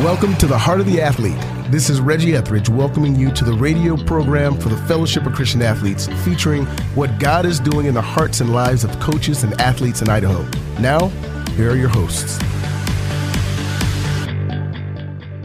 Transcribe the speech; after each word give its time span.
Welcome 0.00 0.36
to 0.36 0.46
the 0.46 0.58
Heart 0.58 0.80
of 0.80 0.86
the 0.86 1.00
Athlete. 1.00 1.38
This 1.70 1.88
is 1.88 2.02
Reggie 2.02 2.36
Etheridge 2.36 2.68
welcoming 2.68 3.16
you 3.16 3.30
to 3.30 3.44
the 3.44 3.54
radio 3.54 3.96
program 3.96 4.60
for 4.60 4.68
the 4.68 4.76
Fellowship 4.76 5.24
of 5.24 5.32
Christian 5.32 5.62
Athletes, 5.62 6.06
featuring 6.22 6.66
what 6.94 7.18
God 7.18 7.46
is 7.46 7.58
doing 7.58 7.86
in 7.86 7.94
the 7.94 8.02
hearts 8.02 8.42
and 8.42 8.52
lives 8.52 8.84
of 8.84 8.90
coaches 9.00 9.42
and 9.42 9.58
athletes 9.58 10.02
in 10.02 10.10
Idaho. 10.10 10.46
Now, 10.82 11.08
here 11.56 11.70
are 11.70 11.76
your 11.76 11.88
hosts. 11.88 12.38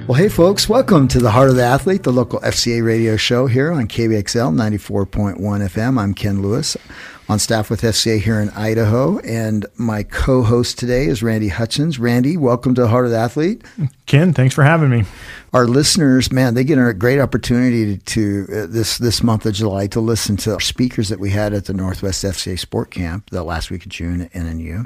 Well, 0.05 0.15
hey, 0.15 0.27
folks, 0.27 0.67
welcome 0.67 1.07
to 1.07 1.19
the 1.19 1.31
Heart 1.31 1.51
of 1.51 1.55
the 1.55 1.63
Athlete, 1.63 2.03
the 2.03 2.11
local 2.11 2.41
FCA 2.41 2.83
radio 2.85 3.15
show 3.15 3.47
here 3.47 3.71
on 3.71 3.87
KBXL 3.87 4.53
94.1 4.53 5.37
FM. 5.37 5.97
I'm 5.97 6.13
Ken 6.13 6.41
Lewis 6.41 6.75
on 7.31 7.39
staff 7.39 7.69
with 7.69 7.81
FCA 7.81 8.19
here 8.19 8.41
in 8.41 8.49
Idaho. 8.49 9.17
And 9.19 9.65
my 9.77 10.03
co 10.03 10.43
host 10.43 10.77
today 10.77 11.05
is 11.05 11.23
Randy 11.23 11.47
Hutchins. 11.47 11.97
Randy, 11.97 12.35
welcome 12.35 12.75
to 12.75 12.87
Heart 12.87 13.05
of 13.05 13.11
the 13.11 13.17
Athlete. 13.17 13.63
Ken, 14.05 14.33
thanks 14.33 14.53
for 14.53 14.65
having 14.65 14.89
me. 14.89 15.05
Our 15.53 15.65
listeners, 15.65 16.29
man, 16.29 16.55
they 16.55 16.65
get 16.65 16.77
a 16.77 16.93
great 16.93 17.21
opportunity 17.21 17.97
to, 17.97 18.03
to 18.03 18.63
uh, 18.63 18.65
this 18.67 18.97
this 18.97 19.23
month 19.23 19.45
of 19.45 19.53
July 19.53 19.87
to 19.87 20.01
listen 20.01 20.35
to 20.37 20.59
speakers 20.59 21.07
that 21.07 21.21
we 21.21 21.29
had 21.29 21.53
at 21.53 21.65
the 21.65 21.73
Northwest 21.73 22.25
FCA 22.25 22.59
Sport 22.59 22.91
Camp 22.91 23.29
the 23.29 23.43
last 23.43 23.71
week 23.71 23.85
of 23.85 23.91
June 23.91 24.23
at 24.23 24.33
NNU. 24.33 24.85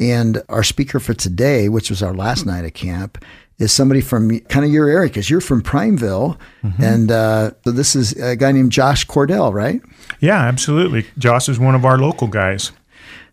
And 0.00 0.42
our 0.48 0.62
speaker 0.62 0.98
for 0.98 1.12
today, 1.12 1.68
which 1.68 1.90
was 1.90 2.02
our 2.02 2.14
last 2.14 2.46
night 2.46 2.64
at 2.64 2.72
camp, 2.72 3.22
is 3.58 3.72
somebody 3.72 4.00
from 4.00 4.38
kind 4.40 4.64
of 4.64 4.70
your 4.70 4.88
area 4.88 5.08
because 5.08 5.28
you're 5.28 5.40
from 5.40 5.62
Prineville. 5.62 6.38
mm-hmm. 6.62 6.82
and 6.82 7.10
uh, 7.10 7.50
so 7.64 7.72
this 7.72 7.96
is 7.96 8.12
a 8.12 8.36
guy 8.36 8.52
named 8.52 8.72
Josh 8.72 9.06
Cordell, 9.06 9.52
right? 9.52 9.80
Yeah, 10.20 10.40
absolutely. 10.40 11.06
Josh 11.18 11.48
is 11.48 11.58
one 11.58 11.74
of 11.74 11.84
our 11.84 11.98
local 11.98 12.28
guys, 12.28 12.72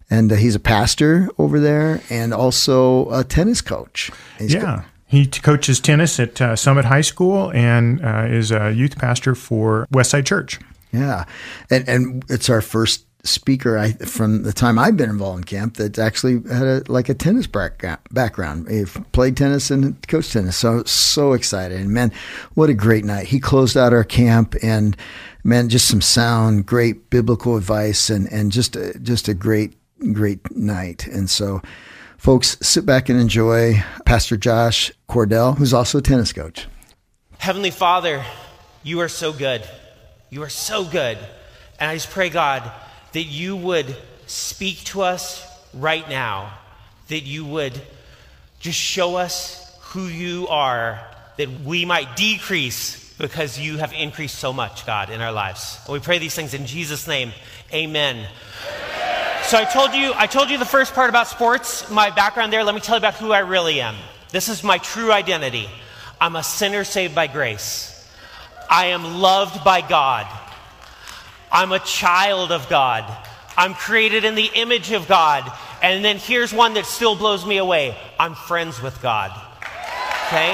and 0.09 0.31
uh, 0.31 0.35
he's 0.35 0.55
a 0.55 0.59
pastor 0.59 1.29
over 1.37 1.59
there, 1.59 2.01
and 2.09 2.33
also 2.33 3.09
a 3.11 3.23
tennis 3.23 3.61
coach. 3.61 4.11
He's 4.37 4.53
yeah. 4.53 4.77
Co- 4.77 4.85
he 5.07 5.27
coaches 5.27 5.79
tennis 5.79 6.19
at 6.19 6.41
uh, 6.41 6.55
Summit 6.55 6.85
High 6.85 7.01
School 7.01 7.51
and 7.53 8.03
uh, 8.03 8.25
is 8.27 8.51
a 8.51 8.71
youth 8.71 8.97
pastor 8.97 9.35
for 9.35 9.87
Westside 9.93 10.25
Church. 10.25 10.59
Yeah, 10.91 11.25
and 11.69 11.87
and 11.87 12.25
it's 12.27 12.49
our 12.49 12.61
first 12.61 13.05
speaker 13.25 13.77
I, 13.77 13.93
from 13.93 14.43
the 14.43 14.53
time 14.53 14.77
I've 14.79 14.97
been 14.97 15.09
involved 15.09 15.39
in 15.39 15.43
camp 15.43 15.77
that 15.77 15.97
actually 15.99 16.41
had 16.49 16.67
a, 16.67 16.83
like 16.87 17.09
a 17.09 17.13
tennis 17.13 17.47
background. 17.47 18.69
He 18.69 18.85
played 19.11 19.35
tennis 19.35 19.71
and 19.71 20.07
coached 20.07 20.33
tennis. 20.33 20.57
So 20.57 20.83
so 20.83 21.33
excited. 21.33 21.79
And 21.79 21.91
man, 21.91 22.11
what 22.53 22.69
a 22.69 22.73
great 22.73 23.05
night. 23.05 23.27
He 23.27 23.39
closed 23.39 23.75
out 23.75 23.93
our 23.93 24.03
camp 24.03 24.55
and 24.61 24.95
man, 25.43 25.69
just 25.69 25.87
some 25.87 26.01
sound, 26.01 26.65
great 26.65 27.09
biblical 27.09 27.57
advice 27.57 28.09
and, 28.09 28.31
and 28.31 28.51
just 28.51 28.75
a, 28.75 28.97
just 28.99 29.27
a 29.27 29.33
great, 29.33 29.75
great 30.13 30.55
night. 30.55 31.07
And 31.07 31.29
so 31.29 31.61
folks, 32.17 32.57
sit 32.61 32.85
back 32.85 33.09
and 33.09 33.19
enjoy 33.19 33.83
Pastor 34.05 34.37
Josh 34.37 34.91
Cordell, 35.09 35.57
who's 35.57 35.73
also 35.73 35.99
a 35.99 36.01
tennis 36.01 36.33
coach. 36.33 36.67
Heavenly 37.37 37.71
Father, 37.71 38.23
you 38.83 38.99
are 39.01 39.09
so 39.09 39.33
good. 39.33 39.67
You 40.29 40.43
are 40.43 40.49
so 40.49 40.83
good. 40.83 41.17
And 41.79 41.91
I 41.91 41.95
just 41.95 42.09
pray, 42.09 42.29
God, 42.29 42.71
that 43.15 43.23
you 43.23 43.55
would 43.55 43.95
speak 44.27 44.83
to 44.83 45.01
us 45.01 45.41
right 45.73 46.09
now, 46.09 46.51
that 47.07 47.21
you 47.21 47.45
would 47.45 47.71
just 48.59 48.77
show 48.77 49.15
us 49.15 49.73
who 49.83 50.07
you 50.07 50.49
are, 50.49 50.99
that 51.37 51.49
we 51.61 51.85
might 51.85 52.17
decrease 52.17 53.13
because 53.17 53.57
you 53.57 53.77
have 53.77 53.93
increased 53.93 54.37
so 54.37 54.51
much, 54.51 54.85
God, 54.85 55.09
in 55.09 55.21
our 55.21 55.31
lives. 55.31 55.79
And 55.85 55.93
we 55.93 55.99
pray 56.01 56.19
these 56.19 56.35
things 56.35 56.53
in 56.53 56.65
Jesus' 56.65 57.07
name. 57.07 57.31
Amen. 57.73 58.27
So 59.43 59.59
I 59.59 59.63
told 59.63 59.93
you, 59.93 60.11
I 60.13 60.27
told 60.27 60.49
you 60.49 60.57
the 60.57 60.65
first 60.65 60.93
part 60.93 61.09
about 61.09 61.27
sports, 61.27 61.89
my 61.89 62.09
background 62.09 62.51
there. 62.51 62.65
Let 62.65 62.75
me 62.75 62.81
tell 62.81 62.95
you 62.95 62.99
about 62.99 63.13
who 63.13 63.31
I 63.31 63.39
really 63.39 63.79
am. 63.79 63.95
This 64.31 64.49
is 64.49 64.61
my 64.61 64.77
true 64.77 65.13
identity. 65.13 65.69
I'm 66.19 66.35
a 66.35 66.43
sinner 66.43 66.83
saved 66.83 67.15
by 67.15 67.27
grace. 67.27 67.93
I 68.69 68.87
am 68.87 69.21
loved 69.21 69.63
by 69.63 69.79
God. 69.79 70.27
I'm 71.55 71.71
a 71.71 71.79
child 71.79 72.51
of 72.51 72.67
God. 72.67 73.05
I'm 73.55 73.75
created 73.75 74.25
in 74.25 74.35
the 74.35 74.51
image 74.55 74.91
of 74.91 75.07
God. 75.07 75.49
And 75.81 76.03
then 76.03 76.17
here's 76.17 76.53
one 76.53 76.73
that 76.73 76.85
still 76.85 77.15
blows 77.15 77.45
me 77.45 77.59
away 77.59 77.97
I'm 78.19 78.35
friends 78.35 78.81
with 78.81 79.01
God. 79.01 79.31
Okay? 80.27 80.51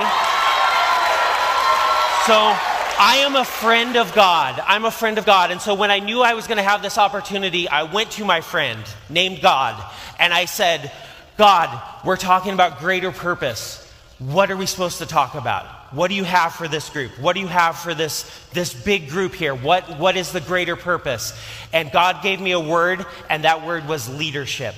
So 2.27 2.37
I 2.37 3.23
am 3.25 3.35
a 3.35 3.43
friend 3.43 3.97
of 3.97 4.13
God. 4.13 4.61
I'm 4.67 4.85
a 4.85 4.91
friend 4.91 5.17
of 5.17 5.25
God. 5.25 5.49
And 5.49 5.59
so 5.59 5.73
when 5.73 5.89
I 5.89 5.97
knew 5.97 6.21
I 6.21 6.35
was 6.35 6.45
going 6.45 6.57
to 6.57 6.63
have 6.63 6.83
this 6.83 6.99
opportunity, 6.99 7.67
I 7.67 7.81
went 7.81 8.11
to 8.11 8.23
my 8.23 8.41
friend 8.41 8.83
named 9.09 9.41
God 9.41 9.83
and 10.19 10.31
I 10.31 10.45
said, 10.45 10.91
God, 11.35 11.81
we're 12.05 12.15
talking 12.15 12.53
about 12.53 12.77
greater 12.77 13.11
purpose. 13.11 13.91
What 14.19 14.51
are 14.51 14.55
we 14.55 14.67
supposed 14.67 14.99
to 14.99 15.07
talk 15.07 15.33
about? 15.33 15.80
What 15.91 16.07
do 16.07 16.15
you 16.15 16.23
have 16.23 16.53
for 16.53 16.67
this 16.67 16.89
group? 16.89 17.11
What 17.19 17.33
do 17.33 17.41
you 17.41 17.47
have 17.47 17.77
for 17.77 17.93
this, 17.93 18.23
this 18.53 18.73
big 18.73 19.09
group 19.09 19.33
here? 19.33 19.53
What, 19.53 19.99
what 19.99 20.15
is 20.15 20.31
the 20.31 20.39
greater 20.39 20.77
purpose? 20.77 21.37
And 21.73 21.91
God 21.91 22.23
gave 22.23 22.39
me 22.39 22.53
a 22.53 22.59
word, 22.59 23.05
and 23.29 23.43
that 23.43 23.65
word 23.65 23.87
was 23.87 24.07
leadership. 24.09 24.73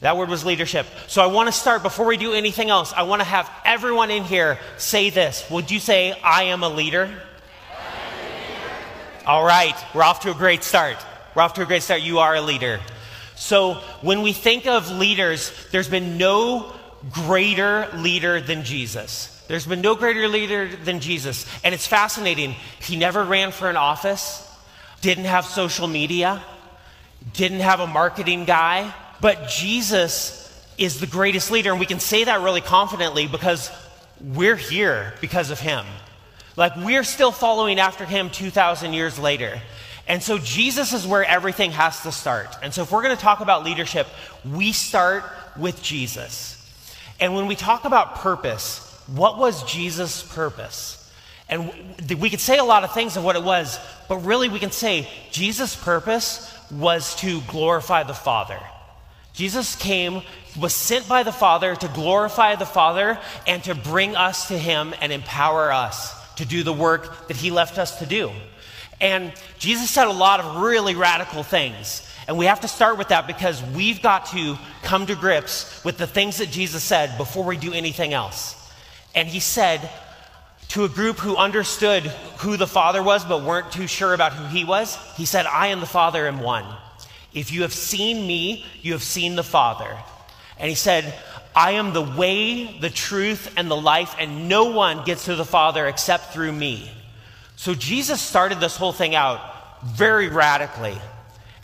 That 0.00 0.16
word 0.16 0.28
was 0.28 0.44
leadership. 0.44 0.86
So 1.06 1.22
I 1.22 1.26
want 1.26 1.46
to 1.46 1.52
start, 1.52 1.84
before 1.84 2.06
we 2.06 2.16
do 2.16 2.32
anything 2.32 2.70
else, 2.70 2.92
I 2.92 3.02
want 3.02 3.20
to 3.20 3.24
have 3.24 3.48
everyone 3.64 4.10
in 4.10 4.24
here 4.24 4.58
say 4.78 5.10
this. 5.10 5.48
Would 5.48 5.70
you 5.70 5.78
say, 5.78 6.18
I 6.24 6.44
am 6.44 6.64
a 6.64 6.68
leader? 6.68 7.08
All 9.24 9.44
right, 9.44 9.76
we're 9.94 10.02
off 10.02 10.20
to 10.20 10.32
a 10.32 10.34
great 10.34 10.64
start. 10.64 10.96
We're 11.36 11.42
off 11.42 11.54
to 11.54 11.62
a 11.62 11.66
great 11.66 11.84
start. 11.84 12.00
You 12.00 12.18
are 12.18 12.34
a 12.34 12.40
leader. 12.40 12.80
So 13.36 13.74
when 14.00 14.22
we 14.22 14.32
think 14.32 14.66
of 14.66 14.90
leaders, 14.90 15.52
there's 15.70 15.88
been 15.88 16.18
no 16.18 16.72
greater 17.12 17.88
leader 17.94 18.40
than 18.40 18.64
Jesus. 18.64 19.31
There's 19.48 19.66
been 19.66 19.80
no 19.80 19.94
greater 19.94 20.28
leader 20.28 20.68
than 20.68 21.00
Jesus. 21.00 21.46
And 21.64 21.74
it's 21.74 21.86
fascinating. 21.86 22.54
He 22.80 22.96
never 22.96 23.24
ran 23.24 23.52
for 23.52 23.68
an 23.68 23.76
office, 23.76 24.48
didn't 25.00 25.24
have 25.24 25.44
social 25.44 25.88
media, 25.88 26.42
didn't 27.32 27.60
have 27.60 27.80
a 27.80 27.86
marketing 27.86 28.44
guy. 28.44 28.94
But 29.20 29.48
Jesus 29.48 30.48
is 30.78 31.00
the 31.00 31.06
greatest 31.06 31.50
leader. 31.50 31.70
And 31.70 31.80
we 31.80 31.86
can 31.86 32.00
say 32.00 32.24
that 32.24 32.40
really 32.40 32.60
confidently 32.60 33.26
because 33.26 33.70
we're 34.20 34.56
here 34.56 35.14
because 35.20 35.50
of 35.50 35.60
him. 35.60 35.84
Like 36.56 36.76
we're 36.76 37.04
still 37.04 37.32
following 37.32 37.78
after 37.78 38.04
him 38.04 38.30
2,000 38.30 38.92
years 38.92 39.18
later. 39.18 39.60
And 40.08 40.22
so 40.22 40.38
Jesus 40.38 40.92
is 40.92 41.06
where 41.06 41.24
everything 41.24 41.70
has 41.72 42.02
to 42.02 42.12
start. 42.12 42.48
And 42.62 42.74
so 42.74 42.82
if 42.82 42.90
we're 42.90 43.02
going 43.02 43.16
to 43.16 43.22
talk 43.22 43.40
about 43.40 43.64
leadership, 43.64 44.06
we 44.44 44.72
start 44.72 45.24
with 45.56 45.82
Jesus. 45.82 46.58
And 47.20 47.34
when 47.34 47.46
we 47.46 47.54
talk 47.54 47.84
about 47.84 48.16
purpose, 48.16 48.88
what 49.14 49.38
was 49.38 49.62
Jesus' 49.64 50.22
purpose? 50.22 50.98
And 51.48 51.70
we 52.18 52.30
could 52.30 52.40
say 52.40 52.58
a 52.58 52.64
lot 52.64 52.82
of 52.82 52.94
things 52.94 53.16
of 53.16 53.24
what 53.24 53.36
it 53.36 53.42
was, 53.42 53.78
but 54.08 54.18
really 54.18 54.48
we 54.48 54.58
can 54.58 54.70
say 54.70 55.08
Jesus' 55.30 55.76
purpose 55.76 56.50
was 56.70 57.14
to 57.16 57.42
glorify 57.42 58.04
the 58.04 58.14
Father. 58.14 58.58
Jesus 59.34 59.76
came, 59.76 60.22
was 60.58 60.74
sent 60.74 61.08
by 61.08 61.22
the 61.22 61.32
Father 61.32 61.74
to 61.74 61.88
glorify 61.88 62.56
the 62.56 62.66
Father 62.66 63.18
and 63.46 63.62
to 63.64 63.74
bring 63.74 64.16
us 64.16 64.48
to 64.48 64.58
Him 64.58 64.94
and 65.00 65.12
empower 65.12 65.72
us 65.72 66.14
to 66.36 66.46
do 66.46 66.62
the 66.62 66.72
work 66.72 67.28
that 67.28 67.36
He 67.36 67.50
left 67.50 67.78
us 67.78 67.98
to 67.98 68.06
do. 68.06 68.30
And 69.00 69.32
Jesus 69.58 69.90
said 69.90 70.06
a 70.06 70.12
lot 70.12 70.40
of 70.40 70.62
really 70.62 70.94
radical 70.94 71.42
things. 71.42 72.08
And 72.28 72.38
we 72.38 72.46
have 72.46 72.60
to 72.60 72.68
start 72.68 72.98
with 72.98 73.08
that 73.08 73.26
because 73.26 73.62
we've 73.74 74.00
got 74.00 74.26
to 74.26 74.56
come 74.82 75.06
to 75.06 75.16
grips 75.16 75.84
with 75.84 75.98
the 75.98 76.06
things 76.06 76.38
that 76.38 76.50
Jesus 76.50 76.82
said 76.82 77.18
before 77.18 77.44
we 77.44 77.56
do 77.56 77.72
anything 77.72 78.14
else. 78.14 78.61
And 79.14 79.28
he 79.28 79.40
said 79.40 79.90
to 80.68 80.84
a 80.84 80.88
group 80.88 81.18
who 81.18 81.36
understood 81.36 82.04
who 82.38 82.56
the 82.56 82.66
Father 82.66 83.02
was 83.02 83.24
but 83.24 83.42
weren't 83.42 83.72
too 83.72 83.86
sure 83.86 84.14
about 84.14 84.32
who 84.32 84.46
he 84.46 84.64
was, 84.64 84.96
he 85.16 85.26
said, 85.26 85.46
I 85.46 85.68
and 85.68 85.82
the 85.82 85.86
Father 85.86 86.26
am 86.26 86.40
one. 86.40 86.64
If 87.34 87.52
you 87.52 87.62
have 87.62 87.72
seen 87.72 88.26
me, 88.26 88.64
you 88.80 88.92
have 88.92 89.02
seen 89.02 89.36
the 89.36 89.42
Father. 89.42 89.98
And 90.58 90.68
he 90.68 90.74
said, 90.74 91.14
I 91.54 91.72
am 91.72 91.92
the 91.92 92.02
way, 92.02 92.78
the 92.78 92.90
truth, 92.90 93.52
and 93.56 93.70
the 93.70 93.76
life, 93.76 94.14
and 94.18 94.48
no 94.48 94.70
one 94.70 95.04
gets 95.04 95.26
to 95.26 95.36
the 95.36 95.44
Father 95.44 95.86
except 95.86 96.32
through 96.32 96.52
me. 96.52 96.90
So 97.56 97.74
Jesus 97.74 98.20
started 98.20 98.60
this 98.60 98.76
whole 98.76 98.92
thing 98.92 99.14
out 99.14 99.40
very 99.84 100.28
radically. 100.28 100.96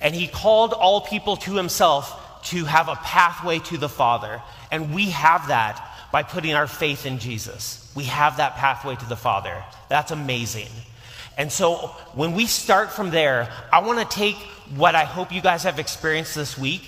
And 0.00 0.14
he 0.14 0.28
called 0.28 0.72
all 0.72 1.00
people 1.00 1.36
to 1.38 1.54
himself 1.54 2.42
to 2.50 2.64
have 2.64 2.88
a 2.88 2.96
pathway 2.96 3.58
to 3.60 3.78
the 3.78 3.88
Father. 3.88 4.42
And 4.70 4.94
we 4.94 5.10
have 5.10 5.48
that 5.48 5.82
by 6.12 6.22
putting 6.22 6.54
our 6.54 6.66
faith 6.66 7.06
in 7.06 7.18
Jesus. 7.18 7.92
We 7.94 8.04
have 8.04 8.38
that 8.38 8.56
pathway 8.56 8.96
to 8.96 9.08
the 9.08 9.16
Father. 9.16 9.62
That's 9.88 10.10
amazing. 10.10 10.68
And 11.36 11.52
so 11.52 11.76
when 12.14 12.32
we 12.32 12.46
start 12.46 12.90
from 12.90 13.10
there, 13.10 13.48
I 13.72 13.80
want 13.80 13.98
to 13.98 14.16
take 14.16 14.36
what 14.74 14.94
I 14.94 15.04
hope 15.04 15.32
you 15.32 15.40
guys 15.40 15.62
have 15.62 15.78
experienced 15.78 16.34
this 16.34 16.58
week 16.58 16.82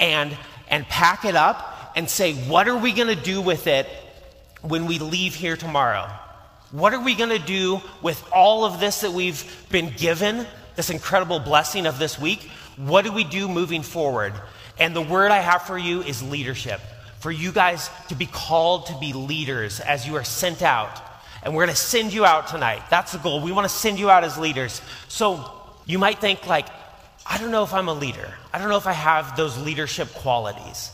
and, 0.00 0.36
and 0.68 0.86
pack 0.86 1.24
it 1.24 1.36
up 1.36 1.92
and 1.94 2.10
say, 2.10 2.34
what 2.34 2.68
are 2.68 2.76
we 2.76 2.92
going 2.92 3.14
to 3.14 3.22
do 3.22 3.40
with 3.40 3.66
it 3.66 3.86
when 4.62 4.86
we 4.86 4.98
leave 4.98 5.34
here 5.34 5.56
tomorrow? 5.56 6.08
What 6.72 6.92
are 6.94 7.00
we 7.00 7.14
going 7.14 7.30
to 7.30 7.38
do 7.38 7.80
with 8.02 8.22
all 8.32 8.64
of 8.64 8.80
this 8.80 9.02
that 9.02 9.12
we've 9.12 9.66
been 9.70 9.92
given, 9.96 10.46
this 10.74 10.90
incredible 10.90 11.38
blessing 11.38 11.86
of 11.86 11.98
this 11.98 12.18
week? 12.18 12.50
What 12.76 13.04
do 13.04 13.12
we 13.12 13.24
do 13.24 13.48
moving 13.48 13.82
forward? 13.82 14.34
And 14.78 14.94
the 14.94 15.00
word 15.00 15.30
I 15.30 15.38
have 15.38 15.62
for 15.62 15.78
you 15.78 16.02
is 16.02 16.22
leadership. 16.22 16.80
For 17.20 17.30
you 17.30 17.52
guys 17.52 17.90
to 18.08 18.14
be 18.14 18.26
called 18.26 18.86
to 18.86 18.98
be 18.98 19.12
leaders 19.12 19.80
as 19.80 20.06
you 20.06 20.16
are 20.16 20.24
sent 20.24 20.62
out. 20.62 21.02
And 21.42 21.54
we're 21.54 21.64
going 21.64 21.74
to 21.74 21.80
send 21.80 22.12
you 22.12 22.24
out 22.24 22.48
tonight. 22.48 22.82
That's 22.90 23.12
the 23.12 23.18
goal. 23.18 23.40
We 23.40 23.52
want 23.52 23.64
to 23.66 23.74
send 23.74 23.98
you 23.98 24.10
out 24.10 24.24
as 24.24 24.36
leaders. 24.36 24.80
So 25.08 25.50
you 25.84 25.98
might 25.98 26.18
think, 26.20 26.46
like, 26.46 26.66
I 27.24 27.38
don't 27.38 27.50
know 27.50 27.62
if 27.62 27.72
I'm 27.72 27.88
a 27.88 27.94
leader. 27.94 28.34
I 28.52 28.58
don't 28.58 28.68
know 28.68 28.76
if 28.76 28.86
I 28.86 28.92
have 28.92 29.36
those 29.36 29.56
leadership 29.58 30.12
qualities. 30.14 30.90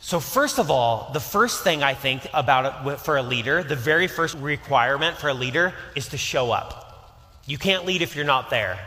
So, 0.00 0.20
first 0.20 0.58
of 0.58 0.70
all, 0.70 1.10
the 1.12 1.20
first 1.20 1.64
thing 1.64 1.82
I 1.82 1.94
think 1.94 2.28
about 2.32 2.86
it 2.86 3.00
for 3.00 3.16
a 3.16 3.22
leader, 3.22 3.62
the 3.62 3.76
very 3.76 4.06
first 4.06 4.36
requirement 4.36 5.16
for 5.16 5.28
a 5.28 5.34
leader 5.34 5.74
is 5.94 6.08
to 6.08 6.16
show 6.16 6.52
up. 6.52 7.40
You 7.46 7.58
can't 7.58 7.84
lead 7.86 8.02
if 8.02 8.14
you're 8.14 8.24
not 8.24 8.50
there. 8.50 8.78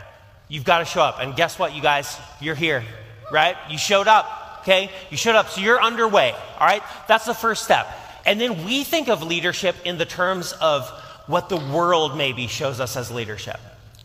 You've 0.48 0.64
got 0.64 0.78
to 0.78 0.84
show 0.84 1.02
up. 1.02 1.20
And 1.20 1.36
guess 1.36 1.58
what, 1.58 1.74
you 1.74 1.82
guys? 1.82 2.16
You're 2.40 2.54
here, 2.54 2.84
right? 3.30 3.56
You 3.68 3.76
showed 3.76 4.08
up, 4.08 4.39
okay? 4.60 4.90
You 5.10 5.16
showed 5.16 5.36
up. 5.36 5.48
So 5.48 5.60
you're 5.60 5.82
underway, 5.82 6.32
all 6.32 6.66
right? 6.66 6.82
That's 7.08 7.26
the 7.26 7.34
first 7.34 7.64
step. 7.64 7.86
And 8.26 8.40
then 8.40 8.64
we 8.64 8.84
think 8.84 9.08
of 9.08 9.22
leadership 9.22 9.76
in 9.84 9.98
the 9.98 10.06
terms 10.06 10.52
of 10.52 10.88
what 11.26 11.48
the 11.48 11.56
world 11.56 12.16
maybe 12.16 12.46
shows 12.46 12.80
us 12.80 12.96
as 12.96 13.10
leadership 13.10 13.60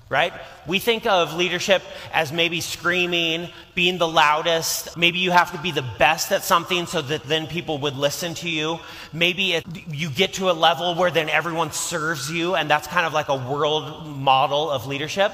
right? 0.09 0.33
We 0.67 0.79
think 0.79 1.05
of 1.07 1.33
leadership 1.33 1.81
as 2.13 2.31
maybe 2.31 2.61
screaming, 2.61 3.49
being 3.73 3.97
the 3.97 4.07
loudest. 4.07 4.95
Maybe 4.97 5.19
you 5.19 5.31
have 5.31 5.51
to 5.53 5.57
be 5.57 5.71
the 5.71 5.85
best 5.97 6.31
at 6.31 6.43
something 6.43 6.85
so 6.85 7.01
that 7.01 7.23
then 7.23 7.47
people 7.47 7.79
would 7.79 7.95
listen 7.95 8.35
to 8.35 8.49
you. 8.49 8.79
Maybe 9.11 9.53
it, 9.53 9.65
you 9.87 10.09
get 10.09 10.33
to 10.33 10.51
a 10.51 10.53
level 10.53 10.93
where 10.95 11.09
then 11.09 11.29
everyone 11.29 11.71
serves 11.71 12.31
you, 12.31 12.55
and 12.55 12.69
that's 12.69 12.87
kind 12.87 13.05
of 13.05 13.13
like 13.13 13.29
a 13.29 13.35
world 13.35 14.05
model 14.05 14.69
of 14.69 14.85
leadership. 14.85 15.31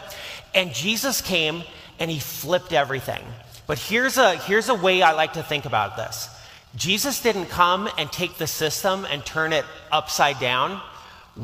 And 0.56 0.74
Jesus 0.74 1.22
came 1.22 1.64
and 2.00 2.10
he 2.10 2.20
flipped 2.20 2.72
everything. 2.72 3.24
But 3.72 3.80
here's 3.80 4.18
a, 4.18 4.36
here's 4.36 4.68
a 4.68 4.76
way 4.76 5.02
I 5.02 5.14
like 5.14 5.32
to 5.36 5.44
think 5.44 5.64
about 5.64 5.96
this. 5.96 6.28
Jesus 6.76 7.22
didn't 7.22 7.46
come 7.46 7.88
and 7.98 8.12
take 8.12 8.38
the 8.38 8.46
system 8.46 9.06
and 9.10 9.26
turn 9.26 9.54
it 9.54 9.64
upside 9.94 10.42
down. 10.42 10.82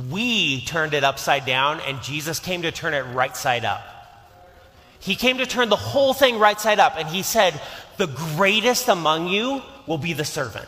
We 0.09 0.59
turned 0.65 0.93
it 0.93 1.05
upside 1.05 1.45
down, 1.45 1.79
and 1.87 2.03
Jesus 2.03 2.41
came 2.41 2.63
to 2.63 2.71
turn 2.73 2.93
it 2.93 3.03
right 3.13 3.33
side 3.33 3.63
up. 3.63 3.81
He 4.99 5.15
came 5.15 5.37
to 5.37 5.45
turn 5.45 5.69
the 5.69 5.77
whole 5.77 6.13
thing 6.13 6.37
right 6.37 6.59
side 6.59 6.81
up, 6.81 6.95
and 6.97 7.07
he 7.07 7.23
said, 7.23 7.61
The 7.95 8.07
greatest 8.07 8.89
among 8.89 9.29
you 9.29 9.61
will 9.85 9.97
be 9.97 10.11
the 10.11 10.25
servant. 10.25 10.67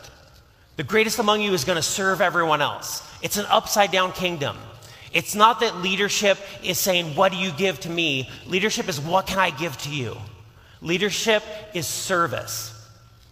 The 0.76 0.82
greatest 0.82 1.18
among 1.18 1.42
you 1.42 1.52
is 1.52 1.64
going 1.64 1.76
to 1.76 1.82
serve 1.82 2.22
everyone 2.22 2.62
else. 2.62 3.06
It's 3.20 3.36
an 3.36 3.44
upside 3.50 3.90
down 3.90 4.12
kingdom. 4.12 4.56
It's 5.12 5.34
not 5.34 5.60
that 5.60 5.76
leadership 5.76 6.38
is 6.64 6.78
saying, 6.78 7.16
What 7.16 7.32
do 7.32 7.36
you 7.36 7.52
give 7.52 7.80
to 7.80 7.90
me? 7.90 8.30
Leadership 8.46 8.88
is, 8.88 8.98
What 8.98 9.26
can 9.26 9.38
I 9.38 9.50
give 9.50 9.76
to 9.82 9.90
you? 9.90 10.16
Leadership 10.82 11.42
is 11.74 11.86
service. 11.86 12.74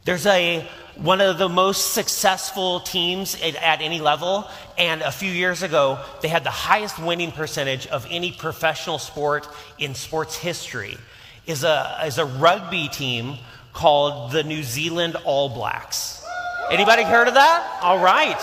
There's 0.05 0.27
a 0.27 0.67
one 0.97 1.21
of 1.21 1.39
the 1.39 1.49
most 1.49 1.95
successful 1.95 2.81
teams 2.81 3.37
at, 3.41 3.55
at, 3.55 3.81
any 3.81 4.01
level, 4.01 4.49
and 4.77 5.01
a 5.01 5.13
few 5.13 5.31
years 5.31 5.63
ago, 5.63 6.01
they 6.23 6.29
had 6.29 6.43
the 6.43 6.51
highest 6.51 6.99
winning 6.99 7.31
percentage 7.31 7.87
of 7.87 8.05
any 8.11 8.33
professional 8.33 8.99
sport 8.99 9.47
in 9.79 9.95
sports 9.95 10.37
history. 10.37 10.97
Is 11.47 11.63
a 11.63 12.03
is 12.05 12.19
a 12.19 12.27
rugby 12.27 12.89
team 12.89 13.37
called 13.73 14.33
the 14.33 14.43
New 14.43 14.63
Zealand 14.63 15.17
All 15.25 15.49
Blacks. 15.49 16.23
Anybody 16.71 17.05
heard 17.05 17.29
of 17.29 17.35
that? 17.35 17.81
All 17.81 17.99
right. 17.99 18.39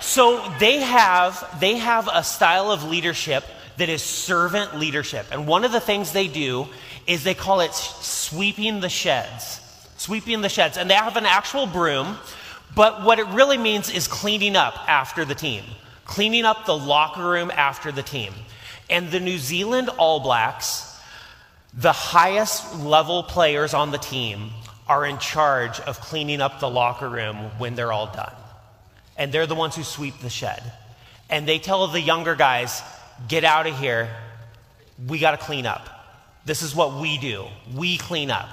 So 0.00 0.44
they 0.58 0.80
have 0.80 1.60
they 1.60 1.78
have 1.78 2.08
a 2.12 2.22
style 2.22 2.70
of 2.70 2.84
leadership 2.84 3.44
that 3.78 3.88
is 3.88 4.02
servant 4.02 4.76
leadership, 4.76 5.26
and 5.30 5.46
one 5.46 5.64
of 5.64 5.72
the 5.72 5.80
things 5.80 6.12
they 6.12 6.28
do 6.28 6.68
is 7.06 7.24
they 7.24 7.34
call 7.34 7.60
it 7.60 7.74
sweeping 7.74 8.80
the 8.80 8.88
sheds 8.88 9.60
sweeping 10.04 10.42
the 10.42 10.48
sheds. 10.48 10.76
And 10.76 10.88
they 10.88 10.94
have 10.94 11.16
an 11.16 11.26
actual 11.26 11.66
broom, 11.66 12.18
but 12.74 13.02
what 13.02 13.18
it 13.18 13.26
really 13.28 13.58
means 13.58 13.90
is 13.90 14.06
cleaning 14.06 14.54
up 14.54 14.74
after 14.88 15.24
the 15.24 15.34
team, 15.34 15.64
cleaning 16.04 16.44
up 16.44 16.66
the 16.66 16.76
locker 16.76 17.26
room 17.26 17.50
after 17.50 17.90
the 17.90 18.02
team. 18.02 18.32
And 18.90 19.10
the 19.10 19.20
New 19.20 19.38
Zealand 19.38 19.88
All 19.96 20.20
Blacks, 20.20 21.00
the 21.72 21.92
highest 21.92 22.78
level 22.80 23.22
players 23.22 23.72
on 23.72 23.90
the 23.90 23.98
team, 23.98 24.50
are 24.86 25.06
in 25.06 25.16
charge 25.16 25.80
of 25.80 25.98
cleaning 26.00 26.42
up 26.42 26.60
the 26.60 26.68
locker 26.68 27.08
room 27.08 27.36
when 27.58 27.74
they're 27.74 27.92
all 27.92 28.12
done. 28.12 28.34
And 29.16 29.32
they're 29.32 29.46
the 29.46 29.54
ones 29.54 29.74
who 29.74 29.84
sweep 29.84 30.18
the 30.20 30.28
shed. 30.28 30.62
And 31.30 31.48
they 31.48 31.58
tell 31.58 31.86
the 31.86 32.00
younger 32.00 32.34
guys, 32.34 32.82
get 33.26 33.44
out 33.44 33.66
of 33.66 33.78
here. 33.78 34.10
We 35.08 35.18
got 35.18 35.30
to 35.30 35.38
clean 35.38 35.64
up. 35.64 35.93
This 36.44 36.62
is 36.62 36.74
what 36.74 37.00
we 37.00 37.18
do. 37.18 37.46
We 37.74 37.96
clean 37.96 38.30
up. 38.30 38.48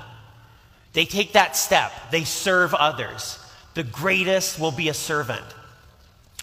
They 0.94 1.06
take 1.06 1.34
that 1.34 1.56
step, 1.56 1.92
they 2.12 2.24
serve 2.24 2.74
others. 2.74 3.38
The 3.74 3.84
greatest 3.84 4.60
will 4.60 4.72
be 4.72 4.90
a 4.90 4.94
servant. 4.94 5.46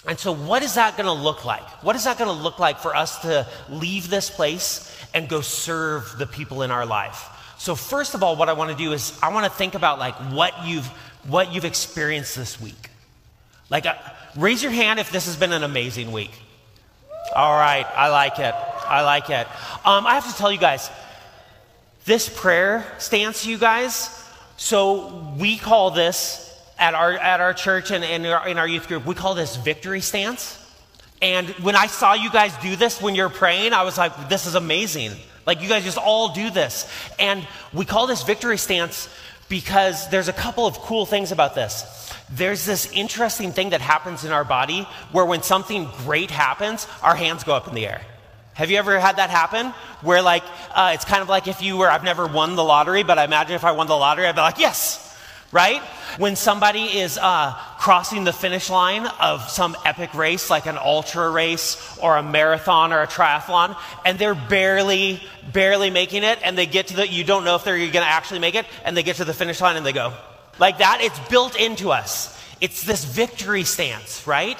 And 0.07 0.19
so, 0.19 0.33
what 0.33 0.63
is 0.63 0.75
that 0.75 0.97
going 0.97 1.07
to 1.07 1.13
look 1.13 1.45
like? 1.45 1.69
What 1.85 1.95
is 1.97 2.05
that 2.05 2.17
going 2.19 2.35
to 2.35 2.43
look 2.43 2.59
like 2.59 2.79
for 2.79 2.97
us 2.97 3.19
to 3.21 3.47
leave 3.69 4.09
this 4.09 4.31
place 4.31 4.91
and 5.13 5.29
go 5.29 5.43
serve 5.43 6.17
the 6.17 6.27
people 6.27 6.63
in 6.63 6.71
our 6.71 6.87
life? 6.87 7.29
So, 7.59 7.75
first 7.75 8.15
of 8.15 8.23
all, 8.23 8.37
what 8.37 8.49
I 8.49 8.55
want 8.55 8.71
to 8.71 8.77
do 8.77 8.93
is 8.93 9.19
I 9.23 9.33
want 9.33 9.45
to 9.45 9.51
think 9.51 9.75
about 9.75 9.99
like 9.99 10.15
what 10.33 10.65
you've 10.65 10.87
what 11.27 11.53
you've 11.53 11.67
experienced 11.67 12.37
this 12.37 12.59
week. 12.59 12.89
Like, 13.69 13.85
uh, 13.85 13.97
raise 14.37 14.63
your 14.63 14.73
hand 14.73 14.99
if 14.99 15.11
this 15.11 15.27
has 15.27 15.37
been 15.37 15.53
an 15.53 15.65
amazing 15.65 16.13
week. 16.13 16.33
All 17.35 17.53
right, 17.53 17.87
I 17.95 18.09
like 18.09 18.39
it. 18.39 18.55
I 18.55 19.03
like 19.03 19.29
it. 19.29 19.47
Um, 19.85 20.07
I 20.07 20.15
have 20.15 20.27
to 20.27 20.35
tell 20.35 20.51
you 20.51 20.59
guys, 20.59 20.89
this 22.09 22.27
prayer 22.27 22.87
stance, 22.97 23.45
you 23.45 23.59
guys, 23.59 24.09
so 24.57 25.35
we 25.39 25.59
call 25.59 25.91
this 25.91 26.45
at 26.79 26.95
our, 26.95 27.13
at 27.13 27.41
our 27.41 27.53
church 27.53 27.91
and, 27.91 28.03
and 28.03 28.25
in, 28.25 28.33
our, 28.33 28.49
in 28.49 28.57
our 28.57 28.67
youth 28.67 28.89
group, 28.89 29.05
we 29.05 29.15
call 29.15 29.35
this 29.35 29.57
victory 29.57 30.01
stance. 30.01 30.57
And 31.21 31.49
when 31.61 31.77
I 31.77 31.87
saw 31.87 32.15
you 32.15 32.31
guys 32.31 32.57
do 32.63 32.77
this 32.77 33.03
when 33.03 33.15
you're 33.15 33.29
praying, 33.29 33.75
I 33.75 33.83
was 33.83 33.99
like, 33.99 34.31
this 34.31 34.47
is 34.47 34.55
amazing. 34.55 35.13
Like, 35.47 35.61
you 35.61 35.69
guys 35.69 35.85
just 35.85 35.99
all 35.99 36.33
do 36.33 36.49
this. 36.51 36.91
And 37.19 37.47
we 37.75 37.85
call 37.85 38.07
this 38.07 38.23
victory 38.23 38.57
stance 38.57 39.11
because 39.51 40.09
there's 40.09 40.29
a 40.29 40.33
couple 40.33 40.67
of 40.67 40.79
cool 40.79 41.05
things 41.05 41.31
about 41.31 41.55
this. 41.55 42.11
There's 42.31 42.65
this 42.65 42.91
interesting 42.93 43.53
thing 43.53 43.71
that 43.71 43.83
happens 43.83 44.25
in 44.25 44.33
our 44.33 44.45
body 44.45 44.89
where 45.13 45.27
when 45.27 45.43
something 45.43 45.91
great 45.99 46.31
happens, 46.31 46.87
our 47.03 47.15
hands 47.15 47.45
go 47.45 47.53
up 47.53 47.69
in 47.69 47.75
the 47.75 47.87
air. 47.87 48.01
Have 48.59 48.73
you 48.73 48.79
ever 48.79 48.99
had 48.99 49.19
that 49.19 49.31
happen? 49.31 49.67
Where, 50.03 50.21
like, 50.21 50.43
uh, 50.75 50.91
it's 50.93 51.05
kind 51.05 51.23
of 51.23 51.29
like 51.29 51.47
if 51.47 51.63
you 51.63 51.77
were, 51.77 51.89
I've 51.89 52.03
never 52.03 52.27
won 52.27 52.57
the 52.57 52.65
lottery, 52.65 53.05
but 53.05 53.17
I 53.17 53.23
imagine 53.23 53.55
if 53.55 53.63
I 53.63 53.71
won 53.71 53.87
the 53.87 53.95
lottery, 53.95 54.27
I'd 54.27 54.35
be 54.35 54.41
like, 54.41 54.59
yes, 54.59 55.17
right? 55.53 55.81
When 56.19 56.35
somebody 56.35 56.83
is 56.83 57.19
uh, 57.23 57.53
crossing 57.79 58.25
the 58.25 58.33
finish 58.33 58.69
line 58.69 59.07
of 59.21 59.49
some 59.49 59.77
epic 59.85 60.13
race, 60.13 60.51
like 60.51 60.67
an 60.67 60.77
ultra 60.77 61.31
race 61.31 61.97
or 62.03 62.17
a 62.17 62.23
marathon 62.25 62.93
or 62.93 63.01
a 63.01 63.07
triathlon, 63.07 63.77
and 64.05 64.19
they're 64.19 64.35
barely, 64.35 65.23
barely 65.53 65.91
making 65.91 66.25
it, 66.25 66.41
and 66.43 66.59
they 66.59 66.67
get 66.67 66.89
to 66.89 66.97
the, 66.97 67.07
you 67.07 67.23
don't 67.23 67.45
know 67.45 67.55
if 67.55 67.63
they're 67.63 67.79
going 67.79 67.93
to 67.93 68.01
actually 68.01 68.41
make 68.41 68.57
it, 68.57 68.67
and 68.85 68.97
they 68.97 69.05
get 69.05 69.17
to 69.17 69.25
the 69.25 69.35
finish 69.35 69.61
line 69.61 69.77
and 69.77 69.87
they 69.87 69.93
go. 69.93 70.13
Like 70.59 70.79
that, 70.79 70.99
it's 71.01 71.29
built 71.29 71.55
into 71.55 71.93
us. 71.93 72.37
It's 72.61 72.83
this 72.83 73.05
victory 73.05 73.63
stance, 73.63 74.27
right? 74.27 74.59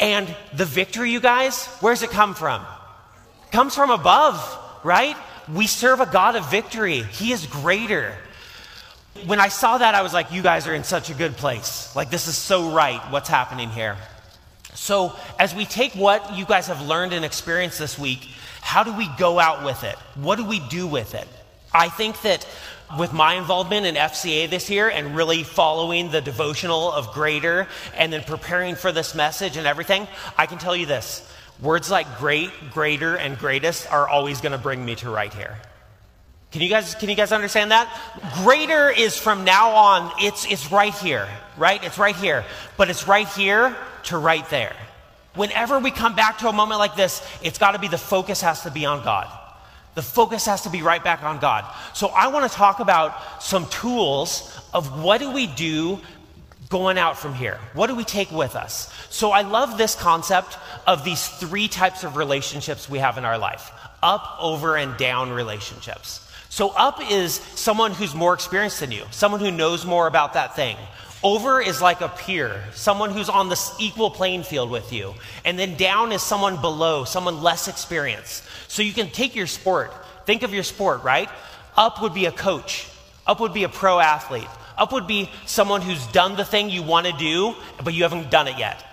And 0.00 0.34
the 0.54 0.64
victory, 0.64 1.10
you 1.10 1.20
guys, 1.20 1.66
where's 1.80 2.02
it 2.02 2.08
come 2.08 2.34
from? 2.34 2.64
Comes 3.54 3.76
from 3.76 3.90
above, 3.90 4.58
right? 4.82 5.16
We 5.48 5.68
serve 5.68 6.00
a 6.00 6.06
God 6.06 6.34
of 6.34 6.50
victory. 6.50 7.02
He 7.02 7.30
is 7.30 7.46
greater. 7.46 8.12
When 9.26 9.38
I 9.38 9.46
saw 9.46 9.78
that, 9.78 9.94
I 9.94 10.02
was 10.02 10.12
like, 10.12 10.32
you 10.32 10.42
guys 10.42 10.66
are 10.66 10.74
in 10.74 10.82
such 10.82 11.08
a 11.08 11.14
good 11.14 11.36
place. 11.36 11.94
Like, 11.94 12.10
this 12.10 12.26
is 12.26 12.36
so 12.36 12.72
right, 12.72 13.00
what's 13.12 13.28
happening 13.28 13.70
here. 13.70 13.96
So, 14.74 15.14
as 15.38 15.54
we 15.54 15.66
take 15.66 15.92
what 15.92 16.36
you 16.36 16.44
guys 16.44 16.66
have 16.66 16.82
learned 16.82 17.12
and 17.12 17.24
experienced 17.24 17.78
this 17.78 17.96
week, 17.96 18.26
how 18.60 18.82
do 18.82 18.92
we 18.92 19.08
go 19.18 19.38
out 19.38 19.64
with 19.64 19.84
it? 19.84 19.94
What 20.16 20.34
do 20.34 20.44
we 20.44 20.58
do 20.58 20.88
with 20.88 21.14
it? 21.14 21.28
I 21.72 21.90
think 21.90 22.22
that 22.22 22.44
with 22.98 23.12
my 23.12 23.34
involvement 23.34 23.86
in 23.86 23.94
FCA 23.94 24.50
this 24.50 24.68
year 24.68 24.88
and 24.88 25.14
really 25.14 25.44
following 25.44 26.10
the 26.10 26.20
devotional 26.20 26.90
of 26.90 27.12
greater 27.12 27.68
and 27.96 28.12
then 28.12 28.24
preparing 28.24 28.74
for 28.74 28.90
this 28.90 29.14
message 29.14 29.56
and 29.56 29.64
everything, 29.64 30.08
I 30.36 30.46
can 30.46 30.58
tell 30.58 30.74
you 30.74 30.86
this 30.86 31.30
Words 31.60 31.90
like 31.90 32.18
great, 32.18 32.50
greater, 32.72 33.16
and 33.16 33.38
greatest 33.38 33.90
are 33.90 34.08
always 34.08 34.40
going 34.40 34.52
to 34.52 34.58
bring 34.58 34.84
me 34.84 34.96
to 34.96 35.10
right 35.10 35.32
here. 35.32 35.56
Can 36.50 36.62
you 36.62 36.68
guys 36.68 36.94
can 36.94 37.08
you 37.08 37.16
guys 37.16 37.32
understand 37.32 37.72
that? 37.72 37.92
Greater 38.44 38.88
is 38.88 39.16
from 39.16 39.44
now 39.44 39.70
on, 39.70 40.12
it's 40.20 40.46
it's 40.46 40.70
right 40.70 40.94
here, 40.94 41.28
right? 41.56 41.82
It's 41.82 41.98
right 41.98 42.14
here. 42.14 42.44
But 42.76 42.90
it's 42.90 43.08
right 43.08 43.26
here 43.26 43.76
to 44.04 44.18
right 44.18 44.48
there. 44.50 44.76
Whenever 45.34 45.80
we 45.80 45.90
come 45.90 46.14
back 46.14 46.38
to 46.38 46.48
a 46.48 46.52
moment 46.52 46.78
like 46.78 46.94
this, 46.94 47.26
it's 47.42 47.58
got 47.58 47.72
to 47.72 47.80
be 47.80 47.88
the 47.88 47.98
focus 47.98 48.40
has 48.40 48.62
to 48.62 48.70
be 48.70 48.86
on 48.86 49.02
God. 49.02 49.26
The 49.94 50.02
focus 50.02 50.46
has 50.46 50.62
to 50.62 50.70
be 50.70 50.82
right 50.82 51.02
back 51.02 51.22
on 51.24 51.38
God. 51.38 51.64
So 51.92 52.08
I 52.08 52.28
want 52.28 52.50
to 52.50 52.56
talk 52.56 52.80
about 52.80 53.42
some 53.42 53.66
tools 53.68 54.56
of 54.72 55.02
what 55.02 55.18
do 55.18 55.32
we 55.32 55.46
do 55.46 56.00
going 56.74 56.98
out 56.98 57.16
from 57.16 57.34
here? 57.34 57.60
What 57.72 57.86
do 57.86 57.94
we 57.94 58.02
take 58.02 58.32
with 58.32 58.56
us? 58.56 58.92
So 59.08 59.30
I 59.30 59.42
love 59.42 59.78
this 59.78 59.94
concept 59.94 60.58
of 60.88 61.04
these 61.04 61.28
three 61.28 61.68
types 61.68 62.02
of 62.02 62.16
relationships 62.16 62.90
we 62.90 62.98
have 62.98 63.16
in 63.16 63.24
our 63.24 63.38
life 63.38 63.70
up, 64.02 64.36
over, 64.40 64.76
and 64.76 64.96
down 64.96 65.30
relationships. 65.30 66.20
So, 66.50 66.70
up 66.70 66.98
is 67.10 67.34
someone 67.54 67.92
who's 67.92 68.12
more 68.12 68.34
experienced 68.34 68.80
than 68.80 68.90
you, 68.90 69.04
someone 69.12 69.40
who 69.40 69.52
knows 69.52 69.86
more 69.86 70.08
about 70.08 70.34
that 70.34 70.56
thing. 70.56 70.76
Over 71.22 71.60
is 71.60 71.80
like 71.80 72.00
a 72.00 72.08
peer, 72.08 72.62
someone 72.74 73.10
who's 73.10 73.28
on 73.28 73.48
the 73.48 73.58
equal 73.78 74.10
playing 74.10 74.42
field 74.42 74.68
with 74.68 74.92
you. 74.92 75.14
And 75.44 75.56
then 75.56 75.76
down 75.76 76.10
is 76.10 76.22
someone 76.22 76.60
below, 76.60 77.04
someone 77.04 77.40
less 77.40 77.68
experienced. 77.68 78.42
So 78.66 78.82
you 78.82 78.92
can 78.92 79.10
take 79.10 79.36
your 79.36 79.46
sport. 79.46 79.92
Think 80.26 80.42
of 80.42 80.52
your 80.52 80.64
sport, 80.64 81.04
right? 81.04 81.30
Up 81.76 82.02
would 82.02 82.14
be 82.14 82.26
a 82.26 82.32
coach. 82.32 82.88
Up 83.26 83.38
would 83.40 83.54
be 83.54 83.62
a 83.62 83.68
pro 83.68 84.00
athlete. 84.00 84.48
Up 84.76 84.92
would 84.92 85.06
be 85.06 85.30
someone 85.46 85.82
who's 85.82 86.06
done 86.08 86.36
the 86.36 86.44
thing 86.44 86.70
you 86.70 86.82
want 86.82 87.06
to 87.06 87.12
do, 87.12 87.54
but 87.82 87.94
you 87.94 88.02
haven't 88.02 88.30
done 88.30 88.48
it 88.48 88.58
yet. 88.58 88.84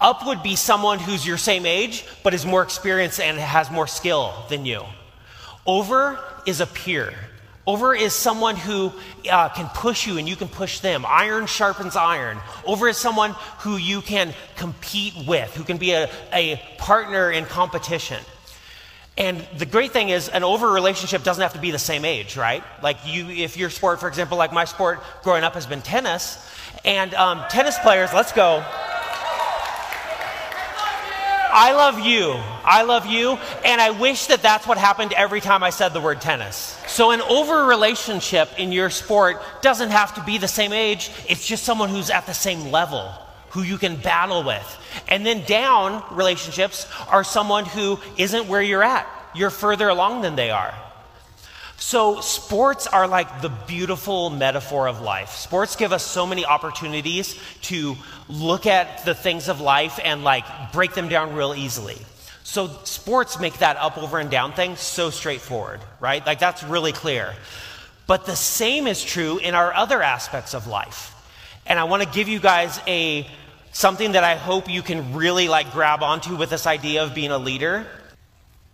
Up 0.00 0.26
would 0.26 0.42
be 0.42 0.56
someone 0.56 0.98
who's 0.98 1.26
your 1.26 1.38
same 1.38 1.66
age, 1.66 2.04
but 2.22 2.34
is 2.34 2.46
more 2.46 2.62
experienced 2.62 3.20
and 3.20 3.38
has 3.38 3.70
more 3.70 3.86
skill 3.86 4.32
than 4.48 4.64
you. 4.64 4.84
Over 5.66 6.18
is 6.46 6.60
a 6.60 6.66
peer. 6.66 7.12
Over 7.66 7.94
is 7.94 8.14
someone 8.14 8.56
who 8.56 8.92
uh, 9.30 9.50
can 9.50 9.68
push 9.74 10.06
you 10.06 10.16
and 10.16 10.26
you 10.26 10.36
can 10.36 10.48
push 10.48 10.80
them. 10.80 11.04
Iron 11.06 11.46
sharpens 11.46 11.96
iron. 11.96 12.38
Over 12.64 12.88
is 12.88 12.96
someone 12.96 13.32
who 13.58 13.76
you 13.76 14.00
can 14.00 14.32
compete 14.56 15.14
with, 15.26 15.54
who 15.54 15.64
can 15.64 15.76
be 15.76 15.92
a, 15.92 16.08
a 16.32 16.56
partner 16.78 17.30
in 17.30 17.44
competition. 17.44 18.24
And 19.18 19.44
the 19.56 19.66
great 19.66 19.90
thing 19.90 20.10
is, 20.10 20.28
an 20.28 20.44
over 20.44 20.70
relationship 20.70 21.24
doesn't 21.24 21.42
have 21.42 21.54
to 21.54 21.58
be 21.58 21.72
the 21.72 21.78
same 21.78 22.04
age, 22.04 22.36
right? 22.36 22.62
Like 22.82 22.98
you, 23.04 23.28
if 23.28 23.56
your 23.56 23.68
sport, 23.68 23.98
for 23.98 24.06
example, 24.06 24.38
like 24.38 24.52
my 24.52 24.64
sport 24.64 25.00
growing 25.24 25.42
up 25.42 25.54
has 25.54 25.66
been 25.66 25.82
tennis, 25.82 26.38
and 26.84 27.12
um, 27.14 27.42
tennis 27.50 27.76
players, 27.80 28.14
let's 28.14 28.30
go. 28.30 28.64
I 31.50 31.72
love 31.72 31.98
you. 31.98 32.32
I 32.64 32.82
love 32.84 33.06
you. 33.06 33.38
And 33.64 33.80
I 33.80 33.90
wish 33.90 34.26
that 34.26 34.42
that's 34.42 34.66
what 34.66 34.78
happened 34.78 35.12
every 35.14 35.40
time 35.40 35.64
I 35.64 35.70
said 35.70 35.88
the 35.88 36.00
word 36.00 36.20
tennis. 36.20 36.78
So, 36.86 37.10
an 37.10 37.20
over 37.22 37.64
relationship 37.64 38.50
in 38.58 38.70
your 38.70 38.90
sport 38.90 39.42
doesn't 39.62 39.90
have 39.90 40.14
to 40.14 40.22
be 40.22 40.38
the 40.38 40.46
same 40.46 40.72
age, 40.72 41.10
it's 41.28 41.44
just 41.44 41.64
someone 41.64 41.88
who's 41.88 42.10
at 42.10 42.26
the 42.26 42.34
same 42.34 42.70
level, 42.70 43.12
who 43.50 43.62
you 43.62 43.78
can 43.78 43.96
battle 43.96 44.42
with. 44.42 44.78
And 45.08 45.24
then 45.24 45.44
down 45.44 46.02
relationships 46.10 46.86
are 47.08 47.24
someone 47.24 47.64
who 47.64 47.98
isn't 48.16 48.48
where 48.48 48.62
you're 48.62 48.82
at, 48.82 49.06
you're 49.34 49.50
further 49.50 49.88
along 49.88 50.22
than 50.22 50.36
they 50.36 50.50
are. 50.50 50.74
So, 51.80 52.20
sports 52.20 52.88
are 52.88 53.06
like 53.06 53.40
the 53.40 53.50
beautiful 53.50 54.30
metaphor 54.30 54.88
of 54.88 55.00
life. 55.00 55.30
Sports 55.30 55.76
give 55.76 55.92
us 55.92 56.04
so 56.04 56.26
many 56.26 56.44
opportunities 56.44 57.38
to 57.62 57.96
look 58.28 58.66
at 58.66 59.04
the 59.04 59.14
things 59.14 59.48
of 59.48 59.60
life 59.60 60.00
and 60.02 60.24
like 60.24 60.44
break 60.72 60.94
them 60.94 61.08
down 61.08 61.34
real 61.36 61.54
easily. 61.54 61.96
So, 62.42 62.68
sports 62.82 63.38
make 63.38 63.58
that 63.58 63.76
up, 63.76 63.96
over, 63.96 64.18
and 64.18 64.28
down 64.28 64.52
thing 64.52 64.74
so 64.74 65.10
straightforward, 65.10 65.80
right? 66.00 66.24
Like, 66.26 66.40
that's 66.40 66.64
really 66.64 66.92
clear. 66.92 67.34
But 68.08 68.26
the 68.26 68.36
same 68.36 68.86
is 68.86 69.04
true 69.04 69.38
in 69.38 69.54
our 69.54 69.72
other 69.72 70.02
aspects 70.02 70.54
of 70.54 70.66
life. 70.66 71.14
And 71.66 71.78
I 71.78 71.84
want 71.84 72.02
to 72.02 72.08
give 72.08 72.26
you 72.26 72.40
guys 72.40 72.80
a 72.88 73.28
something 73.78 74.12
that 74.12 74.24
I 74.24 74.34
hope 74.34 74.68
you 74.68 74.82
can 74.82 75.14
really 75.14 75.46
like 75.46 75.70
grab 75.70 76.02
onto 76.02 76.34
with 76.34 76.50
this 76.50 76.66
idea 76.66 77.04
of 77.04 77.14
being 77.14 77.30
a 77.30 77.38
leader. 77.38 77.86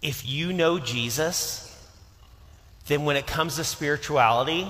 If 0.00 0.26
you 0.26 0.54
know 0.54 0.78
Jesus, 0.78 1.60
then 2.86 3.04
when 3.04 3.16
it 3.16 3.26
comes 3.26 3.56
to 3.56 3.64
spirituality, 3.64 4.66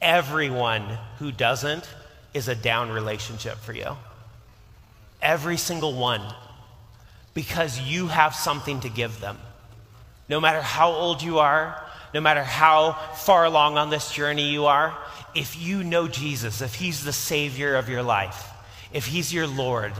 everyone 0.00 0.96
who 1.18 1.32
doesn't 1.32 1.86
is 2.32 2.48
a 2.48 2.54
down 2.54 2.90
relationship 2.90 3.58
for 3.58 3.74
you. 3.74 3.94
Every 5.20 5.58
single 5.58 5.92
one. 5.92 6.22
Because 7.34 7.78
you 7.78 8.06
have 8.06 8.34
something 8.34 8.80
to 8.80 8.88
give 8.88 9.20
them. 9.20 9.36
No 10.30 10.40
matter 10.40 10.62
how 10.62 10.92
old 10.92 11.20
you 11.20 11.40
are, 11.40 11.84
no 12.14 12.22
matter 12.22 12.42
how 12.42 12.92
far 13.16 13.44
along 13.44 13.76
on 13.76 13.90
this 13.90 14.10
journey 14.12 14.50
you 14.50 14.64
are, 14.64 14.96
if 15.34 15.60
you 15.60 15.84
know 15.84 16.08
Jesus, 16.08 16.62
if 16.62 16.74
He's 16.74 17.04
the 17.04 17.12
Savior 17.12 17.74
of 17.76 17.90
your 17.90 18.02
life, 18.02 18.46
if 18.92 19.06
He's 19.06 19.32
your 19.32 19.46
Lord, 19.46 19.92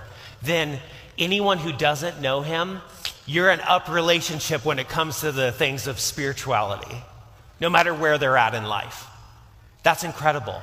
then 0.42 0.78
anyone 1.18 1.58
who 1.58 1.72
doesn't 1.72 2.20
know 2.20 2.42
Him 2.42 2.80
you're 3.30 3.50
an 3.50 3.60
up 3.60 3.88
relationship 3.88 4.64
when 4.64 4.80
it 4.80 4.88
comes 4.88 5.20
to 5.20 5.30
the 5.30 5.52
things 5.52 5.86
of 5.86 6.00
spirituality, 6.00 6.96
no 7.60 7.70
matter 7.70 7.94
where 7.94 8.18
they're 8.18 8.36
at 8.36 8.54
in 8.56 8.64
life. 8.64 9.06
That's 9.84 10.02
incredible. 10.02 10.60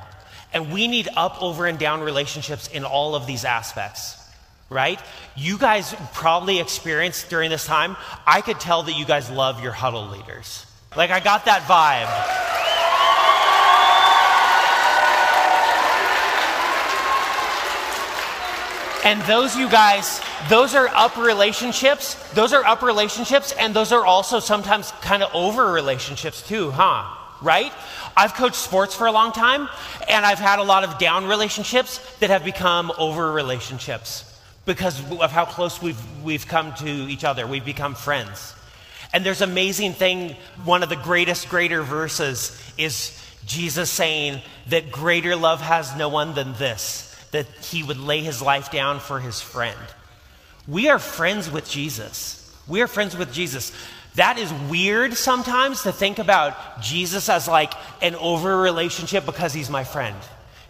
And 0.52 0.70
we 0.70 0.86
need 0.86 1.08
up, 1.16 1.42
over, 1.42 1.64
and 1.64 1.78
down 1.78 2.02
relationships 2.02 2.68
in 2.68 2.84
all 2.84 3.14
of 3.14 3.26
these 3.26 3.46
aspects, 3.46 4.22
right? 4.68 5.00
You 5.34 5.56
guys 5.56 5.94
probably 6.12 6.60
experienced 6.60 7.30
during 7.30 7.48
this 7.48 7.64
time, 7.64 7.96
I 8.26 8.42
could 8.42 8.60
tell 8.60 8.82
that 8.82 8.92
you 8.92 9.06
guys 9.06 9.30
love 9.30 9.62
your 9.62 9.72
huddle 9.72 10.08
leaders. 10.08 10.66
Like, 10.94 11.10
I 11.10 11.20
got 11.20 11.46
that 11.46 11.62
vibe. 11.62 12.67
And 19.04 19.22
those 19.22 19.56
you 19.56 19.70
guys, 19.70 20.20
those 20.48 20.74
are 20.74 20.88
up 20.88 21.16
relationships. 21.16 22.14
Those 22.32 22.52
are 22.52 22.64
up 22.64 22.82
relationships, 22.82 23.52
and 23.52 23.72
those 23.74 23.92
are 23.92 24.04
also 24.04 24.40
sometimes 24.40 24.90
kind 25.00 25.22
of 25.22 25.32
over 25.34 25.72
relationships 25.72 26.46
too, 26.46 26.70
huh? 26.70 27.04
Right? 27.40 27.72
I've 28.16 28.34
coached 28.34 28.56
sports 28.56 28.96
for 28.96 29.06
a 29.06 29.12
long 29.12 29.30
time, 29.30 29.68
and 30.08 30.26
I've 30.26 30.40
had 30.40 30.58
a 30.58 30.64
lot 30.64 30.82
of 30.82 30.98
down 30.98 31.26
relationships 31.26 32.00
that 32.18 32.30
have 32.30 32.44
become 32.44 32.90
over 32.98 33.30
relationships 33.30 34.24
because 34.66 35.00
of 35.12 35.30
how 35.30 35.44
close 35.44 35.80
we've, 35.80 36.22
we've 36.22 36.46
come 36.48 36.74
to 36.74 36.88
each 36.88 37.22
other. 37.24 37.46
We've 37.46 37.64
become 37.64 37.94
friends. 37.94 38.54
And 39.12 39.24
there's 39.24 39.40
amazing 39.40 39.92
thing, 39.92 40.36
one 40.64 40.82
of 40.82 40.88
the 40.88 40.96
greatest, 40.96 41.48
greater 41.48 41.82
verses 41.82 42.60
is 42.76 43.18
Jesus 43.46 43.90
saying 43.90 44.42
that 44.66 44.90
greater 44.90 45.36
love 45.36 45.60
has 45.60 45.96
no 45.96 46.08
one 46.08 46.34
than 46.34 46.52
this 46.54 47.07
that 47.32 47.46
he 47.62 47.82
would 47.82 47.98
lay 47.98 48.20
his 48.20 48.40
life 48.40 48.70
down 48.70 49.00
for 49.00 49.20
his 49.20 49.40
friend. 49.40 49.78
We 50.66 50.88
are 50.88 50.98
friends 50.98 51.50
with 51.50 51.68
Jesus. 51.68 52.54
We 52.66 52.82
are 52.82 52.86
friends 52.86 53.16
with 53.16 53.32
Jesus. 53.32 53.72
That 54.14 54.38
is 54.38 54.52
weird 54.68 55.14
sometimes 55.14 55.82
to 55.82 55.92
think 55.92 56.18
about 56.18 56.82
Jesus 56.82 57.28
as 57.28 57.48
like 57.48 57.72
an 58.02 58.14
over 58.16 58.56
relationship 58.56 59.24
because 59.24 59.52
he's 59.54 59.70
my 59.70 59.84
friend. 59.84 60.16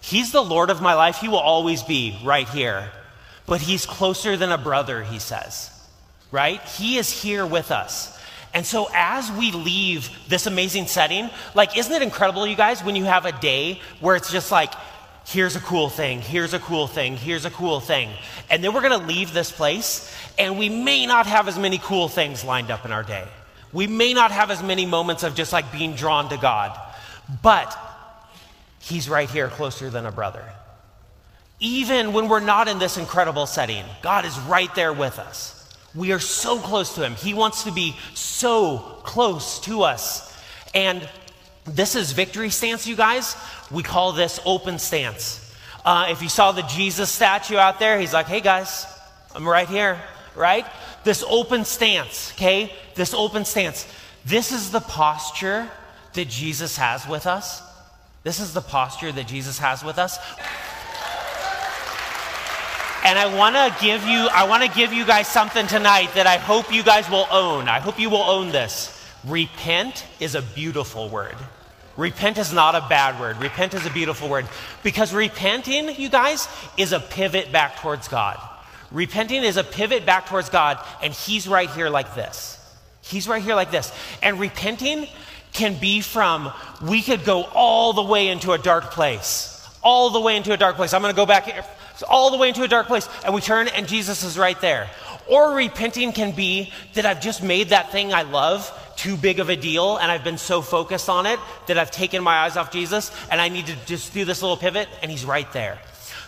He's 0.01 0.33
the 0.33 0.43
Lord 0.43 0.71
of 0.71 0.83
my 0.83 0.95
life. 0.95 1.17
He 1.17 1.29
will 1.29 1.39
always 1.39 1.83
be 1.83 2.19
right 2.25 2.49
here. 2.49 2.91
But 3.47 3.61
he's 3.61 3.87
closer 3.87 4.37
than 4.37 4.53
a 4.53 4.59
brother, 4.59 5.03
he 5.03 5.19
says. 5.19 5.71
Right? 6.31 6.61
He 6.63 6.99
is 6.99 7.11
here 7.11 7.47
with 7.47 7.71
us. 7.71 8.17
And 8.55 8.65
so 8.67 8.89
as 8.95 9.31
we 9.33 9.51
leave 9.51 10.11
this 10.29 10.47
amazing 10.47 10.87
setting, 10.87 11.31
like, 11.55 11.77
isn't 11.77 11.93
it 11.93 12.03
incredible, 12.03 12.47
you 12.47 12.57
guys, 12.57 12.83
when 12.83 12.97
you 12.97 13.05
have 13.05 13.25
a 13.25 13.33
day 13.33 13.81
where 14.01 14.17
it's 14.17 14.31
just 14.31 14.51
like, 14.53 14.73
here's 15.29 15.57
a 15.57 15.61
cool 15.61 15.91
thing, 15.91 16.23
here's 16.23 16.55
a 16.55 16.59
cool 16.59 16.87
thing, 16.87 17.15
here's 17.15 17.45
a 17.45 17.51
cool 17.51 17.81
thing. 17.81 18.09
And 18.49 18.65
then 18.65 18.73
we're 18.73 18.81
going 18.81 18.99
to 18.99 19.07
leave 19.07 19.35
this 19.35 19.53
place, 19.53 20.11
and 20.39 20.59
we 20.59 20.71
may 20.71 21.05
not 21.05 21.27
have 21.27 21.49
as 21.49 21.59
many 21.59 21.77
cool 21.79 22.09
things 22.09 22.45
lined 22.45 22.71
up 22.71 22.87
in 22.87 22.93
our 22.93 23.03
day. 23.03 23.29
We 23.71 23.87
may 23.87 24.15
not 24.15 24.31
have 24.31 24.51
as 24.51 24.63
many 24.63 24.87
moments 24.87 25.25
of 25.25 25.35
just 25.35 25.53
like 25.53 25.71
being 25.71 25.95
drawn 25.95 26.31
to 26.31 26.39
God, 26.39 26.79
but 27.43 27.77
He's 28.81 29.07
right 29.07 29.29
here 29.29 29.49
closer 29.49 29.91
than 29.91 30.07
a 30.07 30.13
brother. 30.13 30.45
Even 31.61 32.15
when 32.15 32.29
we're 32.29 32.41
not 32.41 32.67
in 32.67 32.79
this 32.79 32.97
incredible 32.97 33.45
setting, 33.45 33.85
God 34.01 34.25
is 34.25 34.39
right 34.41 34.75
there 34.75 34.95
with 34.95 35.19
us. 35.19 35.55
We 35.95 36.13
are 36.13 36.19
so 36.19 36.59
close 36.59 36.95
to 36.95 37.05
Him. 37.05 37.15
He 37.17 37.35
wants 37.35 37.65
to 37.65 37.73
be 37.73 37.97
so 38.15 38.79
close 39.05 39.61
to 39.61 39.83
us. 39.83 40.35
And 40.75 41.07
this 41.75 41.95
is 41.95 42.13
victory 42.13 42.51
stance, 42.51 42.87
you 42.87 42.97
guys. 42.97 43.37
We 43.71 43.83
call 43.83 44.13
this 44.13 44.41
open 44.45 44.79
stance. 44.79 45.45
Uh, 45.85 46.09
if 46.11 46.23
you 46.23 46.29
saw 46.29 46.53
the 46.53 46.63
Jesus 46.63 47.11
statue 47.11 47.57
out 47.57 47.79
there, 47.79 47.99
he's 47.99 48.13
like, 48.13 48.27
hey 48.27 48.41
guys, 48.41 48.87
I'm 49.35 49.49
right 49.49 49.69
here, 49.69 50.01
right? 50.35 50.67
This 51.05 51.25
open 51.27 51.65
stance, 51.65 52.33
okay? 52.33 52.73
This 52.95 53.15
open 53.15 53.45
stance. 53.45 53.87
This 54.25 54.53
is 54.53 54.71
the 54.71 54.81
posture 54.81 55.69
that 56.15 56.29
Jesus 56.29 56.77
has 56.77 57.07
with 57.07 57.27
us. 57.27 57.63
This 58.25 58.41
is 58.41 58.53
the 58.53 58.61
posture 58.61 59.13
that 59.13 59.27
Jesus 59.27 59.59
has 59.59 59.85
with 59.85 59.99
us. 59.99 60.19
And 63.05 63.19
I 63.19 63.35
want 63.35 63.55
to 63.55 63.75
give 63.83 64.03
you 64.03 64.29
I 64.31 64.47
want 64.47 64.65
to 64.65 64.69
give 64.69 64.93
you 64.93 65.07
guys 65.07 65.29
something 65.29 65.67
tonight 65.67 66.11
that 66.15 66.27
I 66.27 66.37
hope 66.37 66.73
you 66.73 66.83
guys 66.83 67.09
will 67.09 67.27
own. 67.31 67.69
I 67.69 67.79
hope 67.79 67.99
you 67.99 68.11
will 68.11 68.19
own 68.19 68.51
this. 68.51 68.95
Repent 69.25 70.05
is 70.21 70.35
a 70.35 70.43
beautiful 70.43 71.09
word. 71.09 71.37
Repent 71.99 72.39
is 72.39 72.53
not 72.53 72.77
a 72.77 72.87
bad 72.89 73.21
word. 73.21 73.39
Repent 73.39 73.75
is 73.75 73.85
a 73.85 73.91
beautiful 73.91 74.29
word. 74.29 74.47
Because 74.85 75.13
repenting, 75.13 75.97
you 75.97 76.09
guys, 76.09 76.47
is 76.77 76.93
a 76.93 77.01
pivot 77.01 77.51
back 77.51 77.81
towards 77.81 78.07
God. 78.07 78.39
Repenting 78.93 79.43
is 79.43 79.57
a 79.57 79.65
pivot 79.65 80.07
back 80.07 80.27
towards 80.27 80.49
God, 80.49 80.79
and 81.03 81.13
He's 81.13 81.49
right 81.49 81.69
here 81.69 81.91
like 81.91 82.15
this. 82.15 82.55
He's 83.03 83.27
right 83.27 83.43
here 83.43 83.57
like 83.57 83.73
this. 83.73 83.93
And 84.23 84.39
repenting 84.39 85.09
can 85.53 85.77
be 85.81 86.01
from, 86.01 86.53
we 86.87 87.03
could 87.03 87.25
go 87.25 87.43
all 87.53 87.93
the 87.93 88.05
way 88.05 88.29
into 88.29 88.53
a 88.53 88.59
dark 88.59 88.93
place. 88.93 89.55
All 89.83 90.11
the 90.11 90.21
way 90.21 90.37
into 90.37 90.53
a 90.53 90.57
dark 90.57 90.77
place. 90.77 90.95
I'm 90.95 91.03
going 91.03 91.13
to 91.13 91.17
go 91.17 91.27
back 91.27 91.47
here, 91.47 91.65
all 92.09 92.31
the 92.31 92.37
way 92.37 92.49
into 92.49 92.63
a 92.63 92.69
dark 92.69 92.87
place, 92.87 93.09
and 93.25 93.35
we 93.35 93.41
turn, 93.41 93.67
and 93.67 93.89
Jesus 93.89 94.23
is 94.23 94.39
right 94.39 94.61
there. 94.61 94.89
Or 95.29 95.55
repenting 95.55 96.13
can 96.13 96.33
be 96.33 96.73
that 96.95 97.05
I've 97.05 97.21
just 97.21 97.43
made 97.43 97.69
that 97.69 97.93
thing 97.93 98.13
I 98.13 98.23
love 98.23 98.73
too 98.97 99.17
big 99.17 99.39
of 99.39 99.49
a 99.49 99.57
deal 99.57 99.97
and 99.97 100.11
I've 100.11 100.25
been 100.25 100.39
so 100.39 100.61
focused 100.61 101.09
on 101.09 101.27
it 101.27 101.39
that 101.67 101.79
I've 101.79 101.91
taken 101.91 102.23
my 102.23 102.39
eyes 102.39 102.57
off 102.57 102.73
Jesus 102.73 103.13
and 103.31 103.41
I 103.41 103.49
need 103.49 103.67
to 103.67 103.77
just 103.87 104.13
do 104.13 104.25
this 104.25 104.43
little 104.43 104.57
pivot 104.57 104.89
and 105.03 105.11
he's 105.11 105.25
right 105.25 105.51
there. 105.53 105.79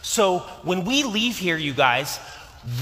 So 0.02 0.40
when 0.62 0.85
we 0.85 1.02
leave 1.02 1.37
here, 1.37 1.57
you 1.57 1.75
guys, 1.75 2.21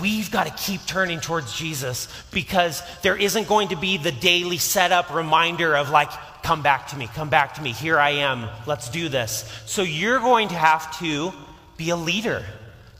we've 0.00 0.30
got 0.30 0.46
to 0.46 0.52
keep 0.52 0.84
turning 0.86 1.20
towards 1.20 1.56
Jesus 1.56 2.08
because 2.32 2.82
there 3.02 3.16
isn't 3.16 3.48
going 3.48 3.68
to 3.68 3.76
be 3.76 3.96
the 3.96 4.12
daily 4.12 4.58
setup 4.58 5.14
reminder 5.14 5.76
of 5.76 5.90
like, 5.90 6.10
come 6.42 6.62
back 6.62 6.88
to 6.88 6.96
me, 6.96 7.08
come 7.14 7.28
back 7.28 7.54
to 7.54 7.62
me, 7.62 7.72
here 7.72 7.98
I 7.98 8.10
am, 8.10 8.48
let's 8.66 8.88
do 8.90 9.08
this. 9.08 9.50
So 9.66 9.82
you're 9.82 10.20
going 10.20 10.48
to 10.48 10.54
have 10.54 10.98
to 10.98 11.32
be 11.76 11.90
a 11.90 11.96
leader. 11.96 12.44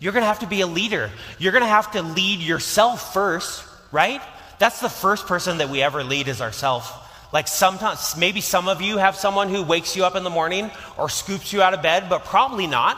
You're 0.01 0.13
going 0.13 0.23
to 0.23 0.29
have 0.29 0.41
to 0.41 0.47
be 0.47 0.61
a 0.61 0.67
leader. 0.67 1.11
You're 1.39 1.53
going 1.53 1.65
to 1.65 1.69
have 1.69 1.93
to 1.93 2.03
lead 2.03 2.41
yourself 2.41 3.13
first, 3.13 3.65
right? 3.91 4.21
That's 4.59 4.81
the 4.81 4.89
first 4.89 5.27
person 5.27 5.59
that 5.59 5.71
we 5.71 5.83
ever 5.83 6.05
lead 6.05 6.29
is 6.29 6.41
ourselves. 6.41 6.91
Like 7.33 7.49
sometimes, 7.49 8.17
maybe 8.17 8.41
some 8.41 8.69
of 8.69 8.81
you 8.81 8.97
have 8.97 9.17
someone 9.17 9.49
who 9.49 9.63
wakes 9.63 9.97
you 9.97 10.05
up 10.05 10.17
in 10.17 10.25
the 10.25 10.31
morning 10.31 10.71
or 10.97 11.09
scoops 11.09 11.53
you 11.53 11.63
out 11.63 11.75
of 11.75 11.83
bed, 11.83 12.09
but 12.09 12.25
probably 12.25 12.67
not. 12.67 12.97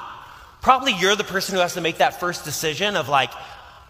Probably 0.62 0.92
you're 0.92 1.16
the 1.16 1.24
person 1.24 1.54
who 1.54 1.60
has 1.60 1.74
to 1.74 1.80
make 1.80 1.98
that 1.98 2.20
first 2.20 2.44
decision 2.44 2.96
of 2.96 3.08
like, 3.08 3.30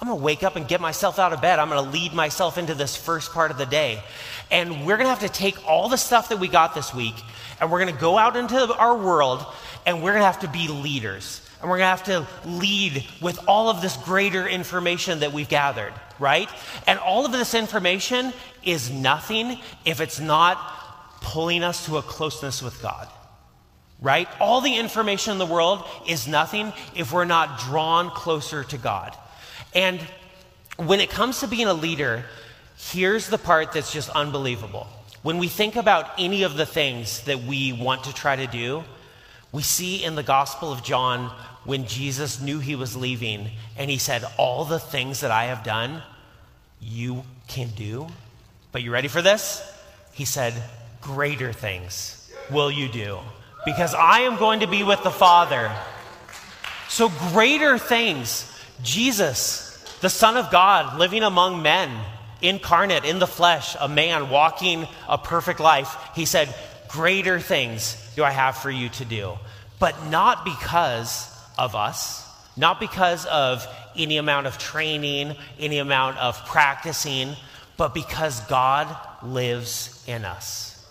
I'm 0.01 0.09
going 0.09 0.19
to 0.19 0.25
wake 0.25 0.43
up 0.43 0.57
and 0.57 0.67
get 0.67 0.81
myself 0.81 1.19
out 1.19 1.35
of 1.35 1.43
bed. 1.43 1.59
I'm 1.59 1.69
going 1.69 1.85
to 1.85 1.91
lead 1.91 2.15
myself 2.15 2.57
into 2.57 2.75
this 2.75 2.97
first 2.97 3.33
part 3.33 3.51
of 3.51 3.59
the 3.59 3.67
day. 3.67 4.03
And 4.51 4.87
we're 4.87 4.97
going 4.97 5.07
to 5.07 5.11
have 5.11 5.21
to 5.21 5.29
take 5.29 5.69
all 5.69 5.89
the 5.89 5.99
stuff 5.99 6.31
that 6.31 6.39
we 6.39 6.49
got 6.49 6.75
this 6.75 6.95
week 6.95 7.17
and 7.61 7.71
we're 7.71 7.81
going 7.81 7.95
to 7.95 8.01
go 8.01 8.17
out 8.17 8.37
into 8.37 8.75
our 8.77 8.97
world 8.97 9.45
and 9.85 10.03
we're 10.03 10.13
going 10.13 10.23
to 10.23 10.27
have 10.27 10.41
to 10.41 10.49
be 10.49 10.69
leaders. 10.69 11.43
And 11.61 11.69
we're 11.69 11.79
going 11.79 11.97
to 11.97 11.97
have 11.97 12.05
to 12.05 12.49
lead 12.49 13.05
with 13.21 13.39
all 13.47 13.69
of 13.69 13.83
this 13.83 13.97
greater 13.99 14.49
information 14.49 15.21
that 15.21 15.33
we've 15.33 15.49
gathered, 15.49 15.93
right? 16.19 16.49
And 16.87 16.99
all 16.99 17.27
of 17.27 17.33
this 17.33 17.55
information 17.55 18.33
is 18.63 18.91
nothing 18.91 19.59
if 19.85 20.01
it's 20.01 20.21
not 20.21 20.59
pulling 21.21 21.63
us 21.63 21.85
to 21.87 21.99
a 21.99 22.03
closeness 22.03 22.63
with 22.63 22.81
God, 22.81 23.09
right? 24.01 24.27
All 24.41 24.63
the 24.63 24.75
information 24.75 25.33
in 25.33 25.39
the 25.39 25.47
world 25.47 25.85
is 26.09 26.27
nothing 26.27 26.73
if 26.97 27.13
we're 27.13 27.27
not 27.27 27.61
drawn 27.61 28.11
closer 28.11 28.65
to 28.65 28.79
God. 28.79 29.15
And 29.75 30.01
when 30.77 31.01
it 31.01 31.11
comes 31.11 31.41
to 31.41 31.47
being 31.47 31.67
a 31.67 31.75
leader, 31.75 32.25
here's 32.77 33.29
the 33.29 33.39
part 33.39 33.73
that's 33.73 33.93
just 33.93 34.09
unbelievable. 34.11 34.87
When 35.23 35.37
we 35.37 35.49
think 35.49 35.77
about 35.77 36.13
any 36.19 36.45
of 36.45 36.57
the 36.57 36.65
things 36.65 37.21
that 37.25 37.43
we 37.43 37.75
want 37.75 38.05
to 38.05 38.15
try 38.15 38.37
to 38.37 38.47
do, 38.47 38.83
we 39.53 39.63
see 39.63 40.05
in 40.05 40.15
the 40.15 40.23
Gospel 40.23 40.73
of 40.73 40.83
John 40.83 41.33
when 41.65 41.87
Jesus 41.87 42.41
knew 42.41 42.61
he 42.61 42.77
was 42.77 42.97
leaving 42.97 43.51
and 43.77 43.91
he 43.91 43.99
said, 43.99 44.25
All 44.37 44.65
the 44.65 44.79
things 44.79 45.21
that 45.21 45.31
I 45.31 45.45
have 45.45 45.65
done, 45.65 46.03
you 46.81 47.25
can 47.49 47.69
do. 47.71 48.07
But 48.73 48.83
you 48.83 48.93
ready 48.93 49.09
for 49.09 49.23
this? 49.23 49.63
He 50.13 50.25
said, 50.25 50.55
Greater 51.01 51.53
things 51.53 52.31
will 52.51 52.71
you 52.71 52.89
do 52.89 53.19
because 53.65 53.95
I 53.95 54.21
am 54.21 54.37
going 54.37 54.61
to 54.61 54.67
be 54.67 54.83
with 54.83 55.03
the 55.03 55.11
Father. 55.11 55.71
So, 56.89 57.09
greater 57.33 57.79
things, 57.79 58.51
Jesus, 58.83 59.79
the 60.01 60.11
Son 60.11 60.37
of 60.37 60.51
God, 60.51 60.99
living 60.99 61.23
among 61.23 61.63
men, 61.63 61.91
incarnate 62.43 63.05
in 63.05 63.19
the 63.19 63.27
flesh, 63.27 63.77
a 63.79 63.89
man 63.89 64.31
walking 64.31 64.89
a 65.09 65.19
perfect 65.19 65.61
life, 65.61 65.95
he 66.15 66.25
said, 66.25 66.55
Greater 66.91 67.41
things 67.41 67.97
do 68.17 68.25
I 68.25 68.31
have 68.31 68.57
for 68.57 68.71
you 68.71 68.89
to 68.91 69.05
do. 69.05 69.35
But 69.79 70.11
not 70.11 70.45
because 70.45 71.31
of 71.59 71.75
us, 71.75 72.27
not 72.57 72.81
because 72.81 73.27
of 73.27 73.67
any 73.97 74.17
amount 74.17 74.47
of 74.47 74.59
training, 74.59 75.37
any 75.59 75.79
amount 75.79 76.19
of 76.19 76.45
practicing, 76.47 77.35
but 77.77 77.95
because 77.95 78.41
God 78.43 78.95
lives 79.23 80.05
in 80.07 80.25
us. 80.25 80.85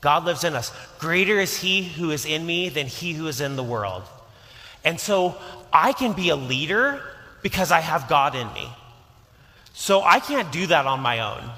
God 0.00 0.24
lives 0.24 0.44
in 0.44 0.54
us. 0.54 0.72
Greater 0.98 1.40
is 1.40 1.56
He 1.56 1.82
who 1.82 2.10
is 2.10 2.26
in 2.26 2.46
me 2.46 2.68
than 2.68 2.86
He 2.86 3.12
who 3.12 3.26
is 3.26 3.40
in 3.40 3.56
the 3.56 3.64
world. 3.64 4.02
And 4.84 5.00
so 5.00 5.34
I 5.72 5.92
can 5.92 6.12
be 6.12 6.28
a 6.28 6.36
leader 6.36 7.02
because 7.42 7.72
I 7.72 7.80
have 7.80 8.08
God 8.08 8.34
in 8.34 8.52
me. 8.52 8.68
So 9.72 10.02
I 10.02 10.20
can't 10.20 10.52
do 10.52 10.68
that 10.68 10.86
on 10.86 11.00
my 11.00 11.20
own. 11.20 11.50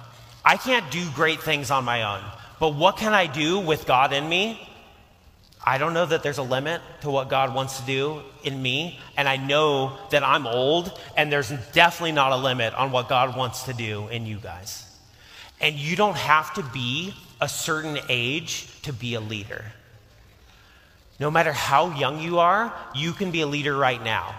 I 0.45 0.57
can't 0.57 0.91
do 0.91 1.07
great 1.15 1.43
things 1.43 1.71
on 1.71 1.85
my 1.85 2.03
own. 2.03 2.25
But 2.59 2.75
what 2.75 2.97
can 2.97 3.13
I 3.13 3.27
do 3.27 3.61
with 3.61 3.87
God 3.87 4.13
in 4.13 4.29
me? 4.29 4.61
I 5.65 5.79
don't 5.79 5.93
know 5.93 6.07
that 6.07 6.23
there's 6.23 6.39
a 6.39 6.43
limit 6.43 6.81
to 7.03 7.11
what 7.11 7.29
God 7.29 7.55
wants 7.55 7.81
to 7.81 7.87
do 7.87 8.23
in 8.43 8.61
me. 8.61 8.99
And 9.17 9.29
I 9.29 9.37
know 9.37 9.99
that 10.11 10.23
I'm 10.23 10.47
old, 10.47 10.99
and 11.17 11.31
there's 11.31 11.51
definitely 11.73 12.13
not 12.13 12.33
a 12.33 12.37
limit 12.37 12.75
on 12.75 12.91
what 12.91 13.09
God 13.09 13.37
wants 13.37 13.65
to 13.65 13.75
do 13.75 14.09
in 14.09 14.25
you 14.27 14.39
guys. 14.39 14.85
And 15.61 15.77
you 15.77 15.97
don't 15.97 16.17
have 16.17 16.55
to 16.55 16.63
be 16.63 17.15
a 17.41 17.49
certain 17.49 17.99
age 18.09 18.81
to 18.83 18.93
be 18.93 19.15
a 19.15 19.21
leader. 19.21 19.65
No 21.21 21.31
matter 21.31 21.53
how 21.53 21.97
young 21.99 22.21
you 22.21 22.39
are, 22.39 22.73
you 22.95 23.13
can 23.13 23.31
be 23.31 23.41
a 23.41 23.47
leader 23.47 23.77
right 23.77 24.03
now. 24.03 24.35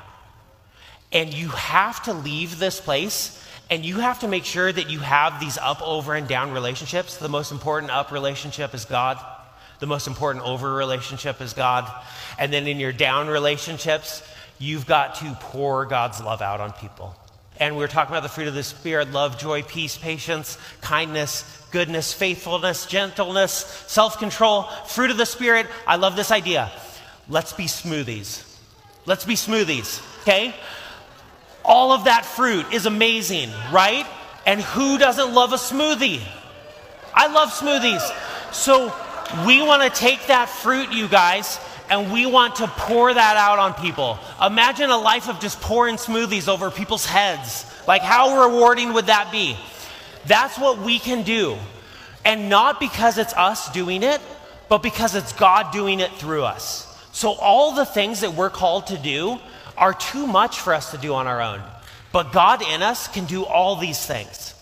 And 1.12 1.34
you 1.34 1.50
have 1.50 2.04
to 2.04 2.14
leave 2.14 2.58
this 2.58 2.80
place 2.80 3.44
and 3.70 3.86
you 3.86 4.00
have 4.00 4.20
to 4.22 4.28
make 4.28 4.46
sure 4.46 4.72
that 4.72 4.90
you 4.90 5.00
have 5.00 5.40
these 5.40 5.58
up, 5.58 5.82
over, 5.82 6.16
and 6.16 6.28
down 6.28 6.52
relationships. 6.52 7.18
The 7.18 7.30
most 7.30 7.52
important 7.52 7.92
up 7.92 8.12
relationship 8.12 8.74
is 8.74 8.86
God. 8.86 9.20
The 9.80 9.88
most 9.88 10.08
important 10.08 10.44
over 10.44 10.74
relationship 10.74 11.40
is 11.40 11.54
God. 11.54 11.90
And 12.38 12.52
then 12.52 12.68
in 12.68 12.80
your 12.80 12.92
down 12.92 13.28
relationships, 13.28 14.24
you've 14.58 14.88
got 14.88 15.16
to 15.16 15.38
pour 15.40 15.86
God's 15.86 16.22
love 16.22 16.42
out 16.42 16.62
on 16.62 16.74
people. 16.74 17.16
And 17.60 17.78
we 17.78 17.84
are 17.84 17.90
talking 17.90 18.12
about 18.12 18.24
the 18.24 18.30
fruit 18.30 18.48
of 18.48 18.54
the 18.54 18.64
Spirit 18.64 19.12
love, 19.12 19.38
joy, 19.38 19.64
peace, 19.64 19.98
patience, 19.98 20.58
kindness, 20.82 21.44
goodness, 21.72 22.14
faithfulness, 22.14 22.86
gentleness, 22.86 23.54
self 23.88 24.18
control. 24.18 24.64
Fruit 24.88 25.12
of 25.12 25.18
the 25.18 25.26
Spirit. 25.26 25.68
I 25.86 25.98
love 25.98 26.16
this 26.16 26.32
idea. 26.32 26.72
Let's 27.28 27.54
be 27.54 27.66
smoothies. 27.66 28.46
Let's 29.06 29.26
be 29.26 29.36
smoothies, 29.36 30.02
okay? 30.22 30.56
All 31.70 31.92
of 31.92 32.06
that 32.06 32.26
fruit 32.26 32.74
is 32.74 32.88
amazing, 32.88 33.52
right? 33.72 34.08
And 34.48 34.60
who 34.60 34.98
doesn't 34.98 35.36
love 35.36 35.54
a 35.54 35.58
smoothie? 35.58 36.20
I 37.14 37.28
love 37.28 37.50
smoothies. 37.50 38.02
So 38.52 38.92
we 39.46 39.62
want 39.62 39.84
to 39.84 40.00
take 40.00 40.26
that 40.28 40.50
fruit, 40.50 40.92
you 40.92 41.08
guys, 41.08 41.60
and 41.88 42.12
we 42.12 42.26
want 42.26 42.56
to 42.56 42.68
pour 42.68 43.14
that 43.14 43.38
out 43.38 43.60
on 43.60 43.76
people. 43.76 44.18
Imagine 44.44 44.90
a 44.90 44.98
life 44.98 45.30
of 45.30 45.40
just 45.40 45.62
pouring 45.62 45.98
smoothies 45.98 46.48
over 46.48 46.72
people's 46.72 47.06
heads. 47.06 47.66
Like, 47.88 48.02
how 48.02 48.48
rewarding 48.48 48.94
would 48.94 49.06
that 49.06 49.32
be? 49.32 49.56
That's 50.26 50.58
what 50.58 50.80
we 50.80 50.98
can 50.98 51.22
do. 51.22 51.56
And 52.26 52.50
not 52.50 52.80
because 52.80 53.20
it's 53.20 53.34
us 53.34 53.72
doing 53.72 54.02
it, 54.02 54.20
but 54.70 54.82
because 54.82 55.14
it's 55.14 55.34
God 55.34 55.72
doing 55.72 56.00
it 56.00 56.12
through 56.14 56.46
us. 56.46 56.88
So, 57.12 57.34
all 57.34 57.74
the 57.74 57.86
things 57.86 58.22
that 58.22 58.34
we're 58.34 58.50
called 58.50 58.88
to 58.88 58.98
do 58.98 59.40
are 59.80 59.94
too 59.94 60.28
much 60.28 60.60
for 60.60 60.74
us 60.74 60.92
to 60.92 60.98
do 60.98 61.13
on 61.13 61.26
our 61.26 61.42
own. 61.42 61.63
But 62.12 62.32
God 62.32 62.62
in 62.62 62.84
us 62.84 63.08
can 63.08 63.26
do 63.26 63.46
all 63.46 63.76
these 63.78 64.06
things. 64.06 64.54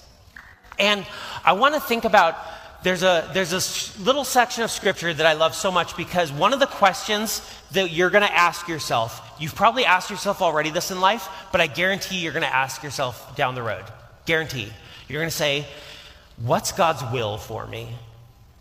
And 0.80 1.06
I 1.44 1.54
want 1.54 1.74
to 1.76 1.82
think 1.82 2.06
about 2.06 2.38
there's 2.84 3.04
a 3.04 3.30
there's 3.34 3.52
a 3.52 4.04
little 4.04 4.24
section 4.24 4.64
of 4.64 4.70
scripture 4.70 5.14
that 5.14 5.26
I 5.26 5.34
love 5.34 5.56
so 5.56 5.72
much 5.72 5.98
because 5.98 6.32
one 6.32 6.54
of 6.54 6.60
the 6.60 6.68
questions 6.68 7.42
that 7.72 7.92
you're 7.92 8.12
going 8.12 8.24
to 8.24 8.34
ask 8.34 8.68
yourself, 8.68 9.36
you've 9.40 9.56
probably 9.56 9.86
asked 9.86 10.12
yourself 10.12 10.42
already 10.42 10.70
this 10.70 10.92
in 10.92 11.02
life, 11.02 11.28
but 11.52 11.60
I 11.60 11.68
guarantee 11.68 12.18
you're 12.18 12.34
going 12.34 12.44
to 12.44 12.56
ask 12.56 12.84
yourself 12.84 13.36
down 13.36 13.56
the 13.56 13.64
road. 13.64 13.84
Guarantee. 14.26 14.72
You're 15.08 15.20
going 15.20 15.30
to 15.30 15.36
say, 15.36 15.66
"What's 16.38 16.72
God's 16.72 17.04
will 17.12 17.38
for 17.38 17.66
me? 17.66 17.90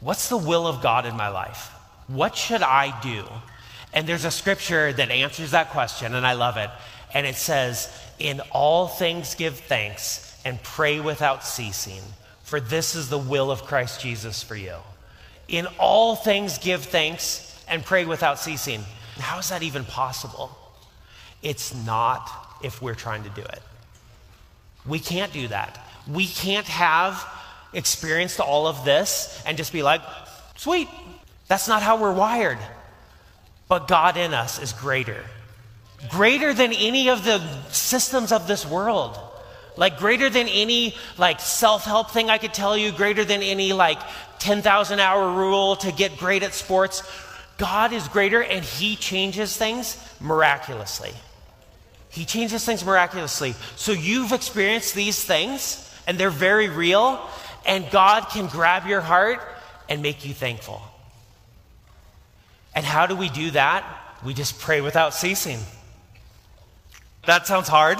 What's 0.01 0.29
the 0.29 0.37
will 0.37 0.67
of 0.67 0.81
God 0.81 1.05
in 1.05 1.17
my 1.17 1.29
life? 1.29 1.71
What 2.07 2.35
should 2.35 2.63
I 2.63 2.99
do?" 3.01 3.25
And 3.93 4.07
there's 4.07 4.25
a 4.25 4.31
scripture 4.31 4.93
that 4.93 5.11
answers 5.11 5.53
that 5.53 5.71
question 5.71 6.15
and 6.15 6.27
I 6.27 6.35
love 6.35 6.57
it. 6.57 6.71
And 7.15 7.27
it 7.27 7.37
says, 7.37 7.89
"In 8.19 8.41
all 8.51 8.89
things 8.89 9.35
give 9.35 9.59
thanks 9.61 10.37
and 10.45 10.63
pray 10.63 11.01
without 11.01 11.45
ceasing." 11.45 12.03
for 12.47 12.61
this 12.61 12.95
is 12.95 13.09
the 13.09 13.19
will 13.19 13.51
of 13.51 13.65
Christ 13.65 14.01
Jesus 14.01 14.41
for 14.41 14.55
you. 14.55 14.77
In 15.49 15.67
all 15.81 16.15
things, 16.15 16.59
give 16.59 16.85
thanks 16.85 17.61
and 17.67 17.85
pray 17.85 18.05
without 18.05 18.39
ceasing. 18.39 18.85
How 19.19 19.41
is 19.41 19.49
that 19.49 19.65
even 19.65 19.85
possible? 19.85 20.57
It's 21.43 21.75
not 21.75 22.31
if 22.63 22.81
we're 22.81 22.95
trying 22.95 23.25
to 23.25 23.31
do 23.31 23.41
it. 23.41 23.63
We 24.87 25.01
can't 25.01 25.33
do 25.33 25.49
that. 25.49 25.85
We 26.07 26.29
can't 26.29 26.69
have 26.69 27.27
experienced 27.73 28.39
all 28.39 28.69
of 28.69 28.85
this 28.85 29.43
and 29.45 29.57
just 29.57 29.73
be 29.73 29.83
like, 29.83 30.03
sweet. 30.55 30.89
That's 31.49 31.67
not 31.67 31.83
how 31.83 31.97
we're 31.97 32.13
wired. 32.13 32.59
But 33.69 33.89
God 33.89 34.17
in 34.17 34.33
us 34.33 34.61
is 34.63 34.73
greater, 34.73 35.25
greater 36.11 36.55
than 36.55 36.73
any 36.73 37.09
of 37.09 37.25
the 37.25 37.39
systems 37.69 38.33
of 38.33 38.47
this 38.47 38.65
world. 38.65 39.19
Like 39.79 39.99
greater 39.99 40.31
than 40.31 40.49
any 40.49 40.95
like 41.19 41.39
self-help 41.41 42.11
thing 42.11 42.31
I 42.31 42.39
could 42.39 42.55
tell 42.55 42.77
you, 42.79 42.93
greater 42.93 43.25
than 43.25 43.43
any 43.43 43.73
like 43.75 43.99
10,000 44.39 45.01
hour 45.01 45.31
rule 45.33 45.77
to 45.77 45.93
get 45.93 46.17
great 46.17 46.43
at 46.43 46.55
sports. 46.55 47.03
God 47.59 47.93
is 47.93 48.09
greater 48.09 48.43
and 48.43 48.65
he 48.65 48.97
changes 48.97 49.57
things 49.57 49.99
miraculously. 50.21 51.13
He 52.09 52.25
changes 52.25 52.65
things 52.65 52.85
miraculously. 52.85 53.55
So 53.77 53.93
you've 53.93 54.33
experienced 54.33 54.95
these 54.95 55.23
things 55.23 55.83
and 56.07 56.17
they're 56.17 56.31
very 56.31 56.69
real 56.69 57.21
And 57.67 57.91
God 57.91 58.29
can 58.31 58.47
grab 58.47 58.87
your 58.87 59.01
heart 59.01 59.41
and 59.89 60.01
make 60.01 60.25
you 60.25 60.33
thankful. 60.33 60.81
And 62.77 62.85
how 62.85 63.07
do 63.07 63.17
we 63.17 63.31
do 63.31 63.51
that? 63.53 63.85
We 64.23 64.35
just 64.35 64.61
pray 64.61 64.83
without 64.83 65.15
ceasing. 65.15 65.59
That 67.25 67.47
sounds 67.47 67.69
hard, 67.69 67.99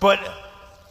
but 0.00 0.20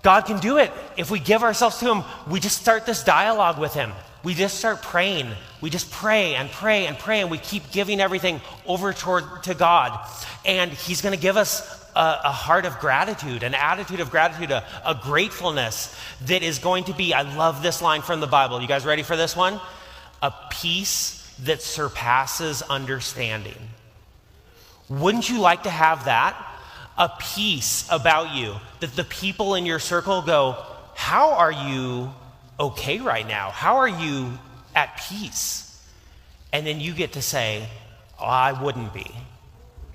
God 0.01 0.21
can 0.21 0.39
do 0.39 0.57
it. 0.57 0.71
If 0.97 1.09
we 1.09 1.19
give 1.19 1.43
ourselves 1.43 1.77
to 1.79 1.93
Him, 1.93 2.03
we 2.29 2.39
just 2.39 2.59
start 2.59 2.85
this 2.85 3.03
dialogue 3.03 3.59
with 3.59 3.73
Him. 3.73 3.91
We 4.23 4.33
just 4.33 4.57
start 4.57 4.81
praying. 4.81 5.27
We 5.61 5.69
just 5.69 5.91
pray 5.91 6.33
and 6.33 6.49
pray 6.49 6.87
and 6.87 6.97
pray, 6.97 7.21
and 7.21 7.29
we 7.29 7.37
keep 7.37 7.71
giving 7.71 8.01
everything 8.01 8.41
over 8.65 8.91
toward 8.91 9.43
to 9.43 9.53
God. 9.53 9.99
And 10.43 10.71
He's 10.71 11.01
going 11.01 11.15
to 11.15 11.21
give 11.21 11.37
us 11.37 11.61
a, 11.95 12.21
a, 12.25 12.31
heart 12.31 12.65
of 12.65 12.79
gratitude, 12.79 13.43
an 13.43 13.53
attitude 13.53 13.99
of 13.99 14.09
gratitude, 14.09 14.51
a, 14.51 14.65
a 14.83 14.95
gratefulness 14.95 15.95
that 16.25 16.41
is 16.41 16.59
going 16.59 16.85
to 16.85 16.93
be. 16.93 17.13
I 17.13 17.21
love 17.21 17.61
this 17.61 17.81
line 17.81 18.01
from 18.01 18.19
the 18.19 18.27
Bible. 18.27 18.61
You 18.61 18.67
guys 18.67 18.83
ready 18.83 19.03
for 19.03 19.15
this 19.15 19.35
one? 19.35 19.61
A 20.21 20.33
peace 20.49 21.24
that 21.43 21.61
surpasses 21.61 22.61
understanding. 22.63 23.69
Wouldn't 24.89 25.29
you 25.29 25.39
like 25.39 25.63
to 25.63 25.69
have 25.69 26.05
that? 26.05 26.35
A 26.97 27.09
peace 27.19 27.87
about 27.91 28.33
you 28.35 28.55
that 28.79 28.95
the 28.95 29.03
people 29.03 29.55
in 29.55 29.65
your 29.65 29.79
circle 29.79 30.21
go, 30.21 30.63
How 30.93 31.33
are 31.33 31.51
you 31.51 32.11
okay 32.59 32.99
right 32.99 33.27
now? 33.27 33.49
How 33.49 33.77
are 33.77 33.89
you 33.89 34.31
at 34.73 35.01
peace? 35.09 35.65
And 36.55 36.65
then 36.65 36.79
you 36.79 36.93
get 36.93 37.13
to 37.13 37.21
say, 37.21 37.67
oh, 38.17 38.25
I 38.25 38.53
wouldn't 38.53 38.93
be. 38.93 39.11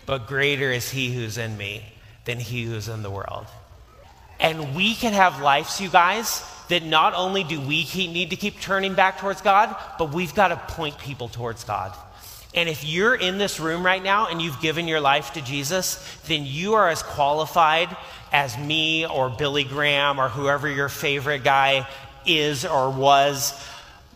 But 0.04 0.26
greater 0.26 0.70
is 0.70 0.90
he 0.90 1.10
who's 1.10 1.38
in 1.38 1.56
me 1.56 1.84
than 2.26 2.38
he 2.38 2.64
who's 2.64 2.88
in 2.88 3.02
the 3.02 3.10
world. 3.10 3.46
And 4.38 4.74
we 4.74 4.94
can 4.94 5.12
have 5.12 5.40
lives, 5.40 5.80
you 5.80 5.88
guys, 5.88 6.44
that 6.70 6.82
not 6.84 7.14
only 7.14 7.44
do 7.44 7.60
we 7.60 7.84
keep, 7.84 8.10
need 8.10 8.30
to 8.30 8.36
keep 8.36 8.60
turning 8.60 8.94
back 8.94 9.18
towards 9.18 9.42
God, 9.42 9.76
but 9.98 10.14
we've 10.14 10.34
got 10.34 10.48
to 10.48 10.56
point 10.74 10.98
people 10.98 11.28
towards 11.28 11.62
God. 11.64 11.94
And 12.54 12.68
if 12.68 12.84
you're 12.84 13.14
in 13.14 13.38
this 13.38 13.60
room 13.60 13.84
right 13.86 14.02
now 14.02 14.26
and 14.26 14.42
you've 14.42 14.60
given 14.60 14.88
your 14.88 15.00
life 15.00 15.34
to 15.34 15.42
Jesus, 15.42 16.04
then 16.26 16.44
you 16.44 16.74
are 16.74 16.88
as 16.88 17.02
qualified 17.02 17.96
as 18.32 18.58
me 18.58 19.06
or 19.06 19.30
Billy 19.30 19.64
Graham 19.64 20.18
or 20.18 20.28
whoever 20.28 20.68
your 20.68 20.88
favorite 20.88 21.44
guy 21.44 21.86
is 22.26 22.64
or 22.64 22.90
was. 22.90 23.54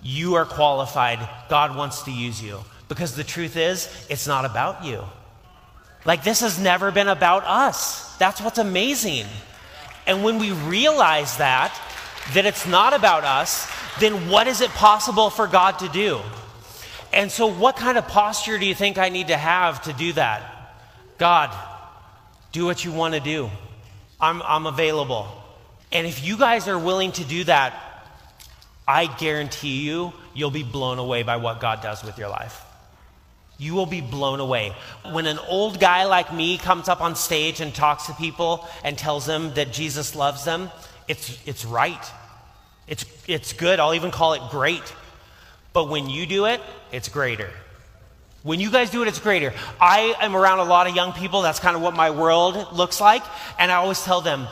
You 0.03 0.35
are 0.35 0.45
qualified. 0.45 1.21
God 1.49 1.77
wants 1.77 2.03
to 2.03 2.13
use 2.13 2.43
you. 2.43 2.61
Because 2.89 3.15
the 3.17 3.25
truth 3.25 3.57
is, 3.57 3.89
it's 4.11 4.27
not 4.27 4.45
about 4.45 4.85
you. 4.85 5.05
Like, 6.05 6.23
this 6.23 6.41
has 6.41 6.59
never 6.59 6.91
been 6.91 7.09
about 7.09 7.45
us. 7.45 8.15
That's 8.19 8.41
what's 8.41 8.59
amazing. 8.59 9.27
And 10.07 10.23
when 10.23 10.39
we 10.39 10.53
realize 10.53 11.39
that, 11.39 11.73
that 12.33 12.47
it's 12.47 12.67
not 12.67 12.95
about 12.95 13.25
us, 13.25 13.71
then 14.01 14.29
what 14.29 14.47
is 14.47 14.61
it 14.61 14.71
possible 14.71 15.31
for 15.31 15.47
God 15.47 15.79
to 15.81 15.89
do? 15.89 16.21
And 17.13 17.31
so, 17.31 17.47
what 17.47 17.77
kind 17.77 17.97
of 17.97 18.09
posture 18.09 18.59
do 18.59 18.67
you 18.67 18.75
think 18.75 18.99
I 18.99 19.09
need 19.09 19.29
to 19.29 19.37
have 19.37 19.83
to 19.83 19.93
do 19.93 20.13
that? 20.15 20.51
God, 21.19 21.57
do 22.51 22.65
what 22.65 22.85
you 22.85 22.93
want 22.93 23.15
to 23.15 23.21
do. 23.21 23.51
I'm, 24.21 24.43
I'm 24.43 24.67
available. 24.67 25.29
And 25.93 26.07
if 26.07 26.25
you 26.25 26.37
guys 26.37 26.67
are 26.67 26.79
willing 26.79 27.13
to 27.13 27.25
do 27.25 27.45
that, 27.45 27.81
I 28.87 29.07
guarantee 29.07 29.85
you, 29.85 30.13
you'll 30.35 30.51
be 30.51 30.65
blown 30.65 30.99
away 30.99 31.23
by 31.23 31.37
what 31.37 31.61
God 31.61 31.83
does 31.83 32.03
with 32.03 32.19
your 32.19 32.29
life. 32.29 32.61
You 33.59 33.75
will 33.75 33.87
be 33.87 34.01
blown 34.01 34.41
away. 34.41 34.75
When 35.13 35.27
an 35.27 35.39
old 35.39 35.79
guy 35.79 36.05
like 36.05 36.35
me 36.35 36.59
comes 36.59 36.89
up 36.89 37.01
on 37.01 37.15
stage 37.15 37.61
and 37.61 37.73
talks 37.73 38.07
to 38.07 38.15
people 38.15 38.67
and 38.83 38.99
tells 38.99 39.27
them 39.27 39.55
that 39.55 39.73
Jesus 39.73 40.17
loves 40.17 40.45
them, 40.45 40.71
it's, 41.09 41.39
it's 41.47 41.65
right. 41.65 42.05
It's, 42.87 43.05
it's 43.27 43.53
good. 43.53 43.81
I'll 43.81 43.95
even 43.95 44.11
call 44.11 44.35
it 44.35 44.43
great. 44.51 44.83
But 45.73 45.89
when 45.89 46.09
you 46.09 46.27
do 46.27 46.47
it, 46.47 46.61
it's 46.93 47.09
greater. 47.09 47.51
When 48.43 48.61
you 48.61 48.71
guys 48.71 48.91
do 48.91 49.03
it, 49.03 49.09
it's 49.09 49.21
greater. 49.21 49.55
I 49.81 50.15
am 50.21 50.37
around 50.37 50.59
a 50.59 50.65
lot 50.65 50.87
of 50.87 50.95
young 50.95 51.13
people. 51.13 51.43
That's 51.43 51.61
kind 51.61 51.77
of 51.77 51.83
what 51.83 51.95
my 51.95 52.11
world 52.11 52.73
looks 52.73 53.01
like. 53.01 53.23
And 53.59 53.73
I 53.73 53.77
always 53.77 54.03
tell 54.03 54.21
them, 54.21 54.47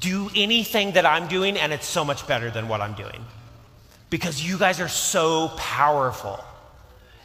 do 0.00 0.30
anything 0.36 0.92
that 0.92 1.04
I'm 1.04 1.26
doing, 1.26 1.58
and 1.58 1.72
it's 1.72 1.86
so 1.86 2.04
much 2.04 2.26
better 2.28 2.50
than 2.50 2.68
what 2.68 2.80
I'm 2.80 2.94
doing. 2.94 3.24
Because 4.08 4.46
you 4.46 4.56
guys 4.56 4.80
are 4.80 4.88
so 4.88 5.48
powerful. 5.56 6.42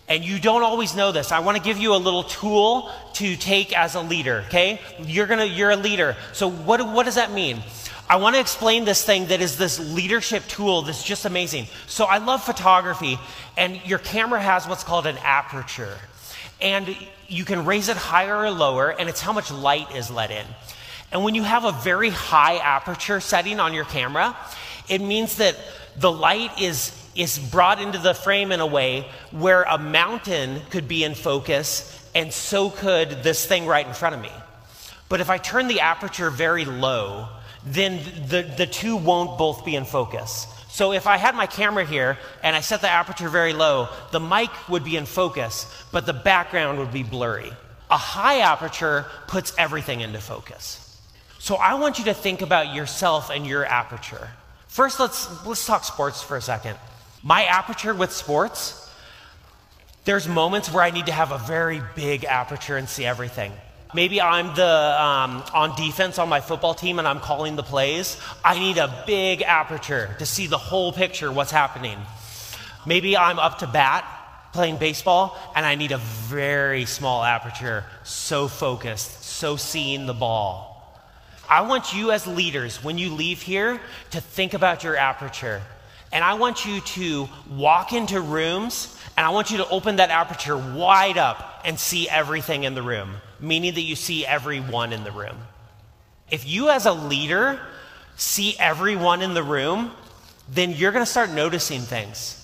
And 0.07 0.23
you 0.23 0.39
don't 0.39 0.63
always 0.63 0.95
know 0.95 1.11
this. 1.11 1.31
I 1.31 1.39
want 1.39 1.57
to 1.57 1.63
give 1.63 1.77
you 1.77 1.93
a 1.93 1.97
little 1.97 2.23
tool 2.23 2.89
to 3.13 3.35
take 3.37 3.77
as 3.77 3.95
a 3.95 4.01
leader, 4.01 4.43
okay? 4.47 4.81
You're 4.99 5.27
gonna 5.27 5.45
you're 5.45 5.71
a 5.71 5.77
leader. 5.77 6.17
So 6.33 6.49
what 6.49 6.85
what 6.91 7.05
does 7.05 7.15
that 7.15 7.31
mean? 7.31 7.63
I 8.09 8.17
want 8.17 8.35
to 8.35 8.41
explain 8.41 8.83
this 8.83 9.03
thing 9.03 9.27
that 9.27 9.41
is 9.41 9.57
this 9.57 9.79
leadership 9.79 10.45
tool 10.47 10.81
that's 10.81 11.03
just 11.03 11.25
amazing. 11.25 11.67
So 11.87 12.05
I 12.05 12.17
love 12.17 12.43
photography, 12.43 13.17
and 13.57 13.79
your 13.85 13.99
camera 13.99 14.41
has 14.41 14.67
what's 14.67 14.83
called 14.83 15.07
an 15.07 15.17
aperture. 15.23 15.97
And 16.61 16.95
you 17.27 17.45
can 17.45 17.65
raise 17.65 17.87
it 17.89 17.97
higher 17.97 18.37
or 18.37 18.51
lower, 18.51 18.89
and 18.89 19.09
it's 19.09 19.21
how 19.21 19.31
much 19.31 19.51
light 19.51 19.95
is 19.95 20.11
let 20.11 20.31
in. 20.31 20.45
And 21.11 21.23
when 21.23 21.33
you 21.33 21.43
have 21.43 21.63
a 21.63 21.71
very 21.71 22.09
high 22.09 22.57
aperture 22.57 23.19
setting 23.19 23.59
on 23.59 23.73
your 23.73 23.85
camera, 23.85 24.35
it 24.89 24.99
means 24.99 25.37
that 25.37 25.55
the 25.95 26.11
light 26.11 26.61
is, 26.61 26.91
is 27.15 27.39
brought 27.39 27.81
into 27.81 27.99
the 27.99 28.13
frame 28.13 28.51
in 28.51 28.59
a 28.59 28.67
way 28.67 29.07
where 29.31 29.63
a 29.63 29.77
mountain 29.77 30.59
could 30.71 30.87
be 30.87 31.03
in 31.03 31.15
focus, 31.15 32.09
and 32.13 32.33
so 32.33 32.69
could 32.69 33.23
this 33.23 33.45
thing 33.45 33.65
right 33.65 33.87
in 33.87 33.93
front 33.93 34.15
of 34.15 34.21
me. 34.21 34.31
But 35.07 35.21
if 35.21 35.29
I 35.29 35.37
turn 35.37 35.67
the 35.67 35.79
aperture 35.79 36.29
very 36.29 36.65
low, 36.65 37.29
then 37.65 37.99
the, 38.27 38.41
the 38.57 38.67
two 38.67 38.95
won't 38.97 39.37
both 39.37 39.65
be 39.65 39.75
in 39.75 39.85
focus. 39.85 40.47
So 40.69 40.91
if 40.91 41.05
I 41.05 41.17
had 41.17 41.35
my 41.35 41.45
camera 41.45 41.85
here 41.85 42.17
and 42.41 42.55
I 42.55 42.61
set 42.61 42.81
the 42.81 42.89
aperture 42.89 43.29
very 43.29 43.53
low, 43.53 43.89
the 44.11 44.19
mic 44.19 44.49
would 44.69 44.83
be 44.83 44.97
in 44.97 45.05
focus, 45.05 45.67
but 45.91 46.05
the 46.05 46.13
background 46.13 46.79
would 46.79 46.91
be 46.91 47.03
blurry. 47.03 47.51
A 47.91 47.97
high 47.97 48.39
aperture 48.39 49.05
puts 49.27 49.53
everything 49.57 50.01
into 50.01 50.19
focus. 50.19 50.99
So 51.37 51.55
I 51.55 51.75
want 51.75 51.99
you 51.99 52.05
to 52.05 52.13
think 52.13 52.41
about 52.41 52.73
yourself 52.73 53.29
and 53.29 53.45
your 53.45 53.65
aperture. 53.65 54.29
First, 54.67 54.99
let's, 54.99 55.45
let's 55.45 55.65
talk 55.65 55.83
sports 55.83 56.23
for 56.23 56.37
a 56.37 56.41
second. 56.41 56.77
My 57.21 57.43
aperture 57.43 57.93
with 57.93 58.11
sports, 58.11 58.89
there's 60.05 60.27
moments 60.27 60.73
where 60.73 60.83
I 60.83 60.89
need 60.89 61.05
to 61.05 61.11
have 61.11 61.31
a 61.31 61.37
very 61.37 61.81
big 61.95 62.25
aperture 62.25 62.77
and 62.77 62.89
see 62.89 63.05
everything. 63.05 63.51
Maybe 63.93 64.19
I'm 64.19 64.55
the 64.55 65.03
um, 65.03 65.43
on 65.53 65.75
defense 65.75 66.17
on 66.17 66.27
my 66.27 66.41
football 66.41 66.73
team 66.73 66.99
and 66.99 67.07
I'm 67.07 67.19
calling 67.19 67.55
the 67.55 67.63
plays. 67.63 68.19
I 68.43 68.57
need 68.57 68.77
a 68.77 69.03
big 69.05 69.41
aperture 69.41 70.15
to 70.19 70.25
see 70.25 70.47
the 70.47 70.57
whole 70.57 70.91
picture, 70.91 71.31
what's 71.31 71.51
happening. 71.51 71.99
Maybe 72.85 73.15
I'm 73.15 73.39
up 73.39 73.59
to 73.59 73.67
bat 73.67 74.05
playing 74.51 74.77
baseball 74.77 75.37
and 75.55 75.65
I 75.65 75.75
need 75.75 75.91
a 75.91 75.97
very 75.97 76.85
small 76.85 77.23
aperture, 77.23 77.85
so 78.03 78.47
focused, 78.47 79.23
so 79.23 79.57
seeing 79.57 80.05
the 80.05 80.13
ball. 80.13 80.73
I 81.49 81.61
want 81.61 81.93
you 81.93 82.11
as 82.11 82.25
leaders, 82.25 82.83
when 82.83 82.97
you 82.97 83.13
leave 83.13 83.41
here, 83.41 83.79
to 84.11 84.21
think 84.21 84.53
about 84.53 84.83
your 84.83 84.95
aperture. 84.95 85.61
And 86.11 86.23
I 86.23 86.35
want 86.35 86.65
you 86.65 86.81
to 86.81 87.27
walk 87.49 87.93
into 87.93 88.21
rooms 88.21 88.97
and 89.17 89.25
I 89.25 89.29
want 89.29 89.51
you 89.51 89.57
to 89.57 89.69
open 89.69 89.97
that 89.97 90.09
aperture 90.09 90.57
wide 90.57 91.17
up 91.17 91.61
and 91.65 91.79
see 91.79 92.09
everything 92.09 92.63
in 92.63 92.75
the 92.75 92.81
room, 92.81 93.15
meaning 93.43 93.73
that 93.75 93.81
you 93.81 93.95
see 93.95 94.25
everyone 94.25 94.93
in 94.93 95.03
the 95.03 95.11
room. 95.11 95.37
If 96.31 96.47
you, 96.47 96.69
as 96.69 96.85
a 96.85 96.93
leader, 96.93 97.59
see 98.15 98.55
everyone 98.57 99.21
in 99.21 99.33
the 99.33 99.43
room, 99.43 99.91
then 100.49 100.71
you're 100.71 100.91
going 100.91 101.05
to 101.05 101.11
start 101.11 101.29
noticing 101.29 101.81
things. 101.81 102.39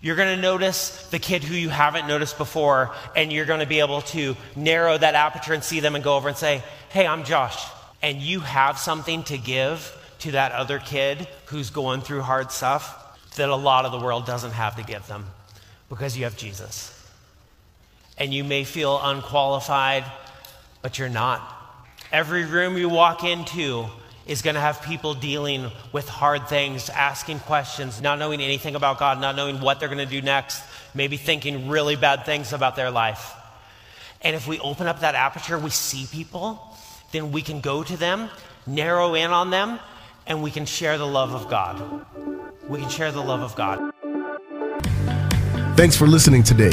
You're 0.00 0.16
going 0.16 0.34
to 0.34 0.40
notice 0.40 1.08
the 1.08 1.18
kid 1.18 1.44
who 1.44 1.54
you 1.54 1.68
haven't 1.68 2.06
noticed 2.06 2.38
before, 2.38 2.94
and 3.14 3.32
you're 3.32 3.46
going 3.46 3.60
to 3.60 3.66
be 3.66 3.80
able 3.80 4.02
to 4.02 4.36
narrow 4.56 4.96
that 4.96 5.14
aperture 5.14 5.52
and 5.52 5.64
see 5.64 5.80
them 5.80 5.94
and 5.94 6.04
go 6.04 6.16
over 6.16 6.28
and 6.28 6.36
say, 6.36 6.62
Hey, 6.90 7.06
I'm 7.06 7.24
Josh 7.24 7.66
and 8.04 8.20
you 8.20 8.40
have 8.40 8.78
something 8.78 9.22
to 9.24 9.38
give 9.38 9.96
to 10.18 10.32
that 10.32 10.52
other 10.52 10.78
kid 10.78 11.26
who's 11.46 11.70
going 11.70 12.02
through 12.02 12.20
hard 12.20 12.52
stuff 12.52 13.00
that 13.36 13.48
a 13.48 13.56
lot 13.56 13.86
of 13.86 13.92
the 13.92 13.98
world 13.98 14.26
doesn't 14.26 14.50
have 14.50 14.76
to 14.76 14.82
give 14.82 15.06
them 15.06 15.24
because 15.88 16.14
you 16.14 16.24
have 16.24 16.36
Jesus. 16.36 16.92
And 18.18 18.34
you 18.34 18.44
may 18.44 18.64
feel 18.64 19.00
unqualified, 19.02 20.04
but 20.84 20.98
you're 20.98 21.08
not. 21.08 21.40
Every 22.12 22.44
room 22.44 22.76
you 22.76 22.90
walk 22.90 23.24
into 23.24 23.86
is 24.26 24.42
going 24.42 24.54
to 24.54 24.60
have 24.60 24.82
people 24.82 25.14
dealing 25.14 25.70
with 25.92 26.08
hard 26.08 26.46
things, 26.46 26.90
asking 26.90 27.40
questions, 27.40 28.02
not 28.02 28.18
knowing 28.18 28.42
anything 28.42 28.74
about 28.76 28.98
God, 28.98 29.18
not 29.18 29.34
knowing 29.34 29.62
what 29.62 29.80
they're 29.80 29.88
going 29.88 29.98
to 29.98 30.06
do 30.06 30.20
next, 30.20 30.62
maybe 30.94 31.16
thinking 31.16 31.70
really 31.70 31.96
bad 31.96 32.26
things 32.26 32.52
about 32.52 32.76
their 32.76 32.90
life. 32.90 33.32
And 34.20 34.36
if 34.36 34.46
we 34.46 34.60
open 34.60 34.86
up 34.86 35.00
that 35.00 35.14
aperture, 35.14 35.58
we 35.58 35.70
see 35.70 36.06
people 36.12 36.60
then 37.14 37.30
we 37.30 37.42
can 37.42 37.60
go 37.60 37.84
to 37.84 37.96
them, 37.96 38.28
narrow 38.66 39.14
in 39.14 39.30
on 39.30 39.50
them, 39.50 39.78
and 40.26 40.42
we 40.42 40.50
can 40.50 40.66
share 40.66 40.98
the 40.98 41.06
love 41.06 41.32
of 41.32 41.48
God. 41.48 42.04
We 42.68 42.80
can 42.80 42.88
share 42.88 43.12
the 43.12 43.22
love 43.22 43.40
of 43.40 43.54
God. 43.54 43.92
Thanks 45.76 45.96
for 45.96 46.08
listening 46.08 46.42
today. 46.42 46.72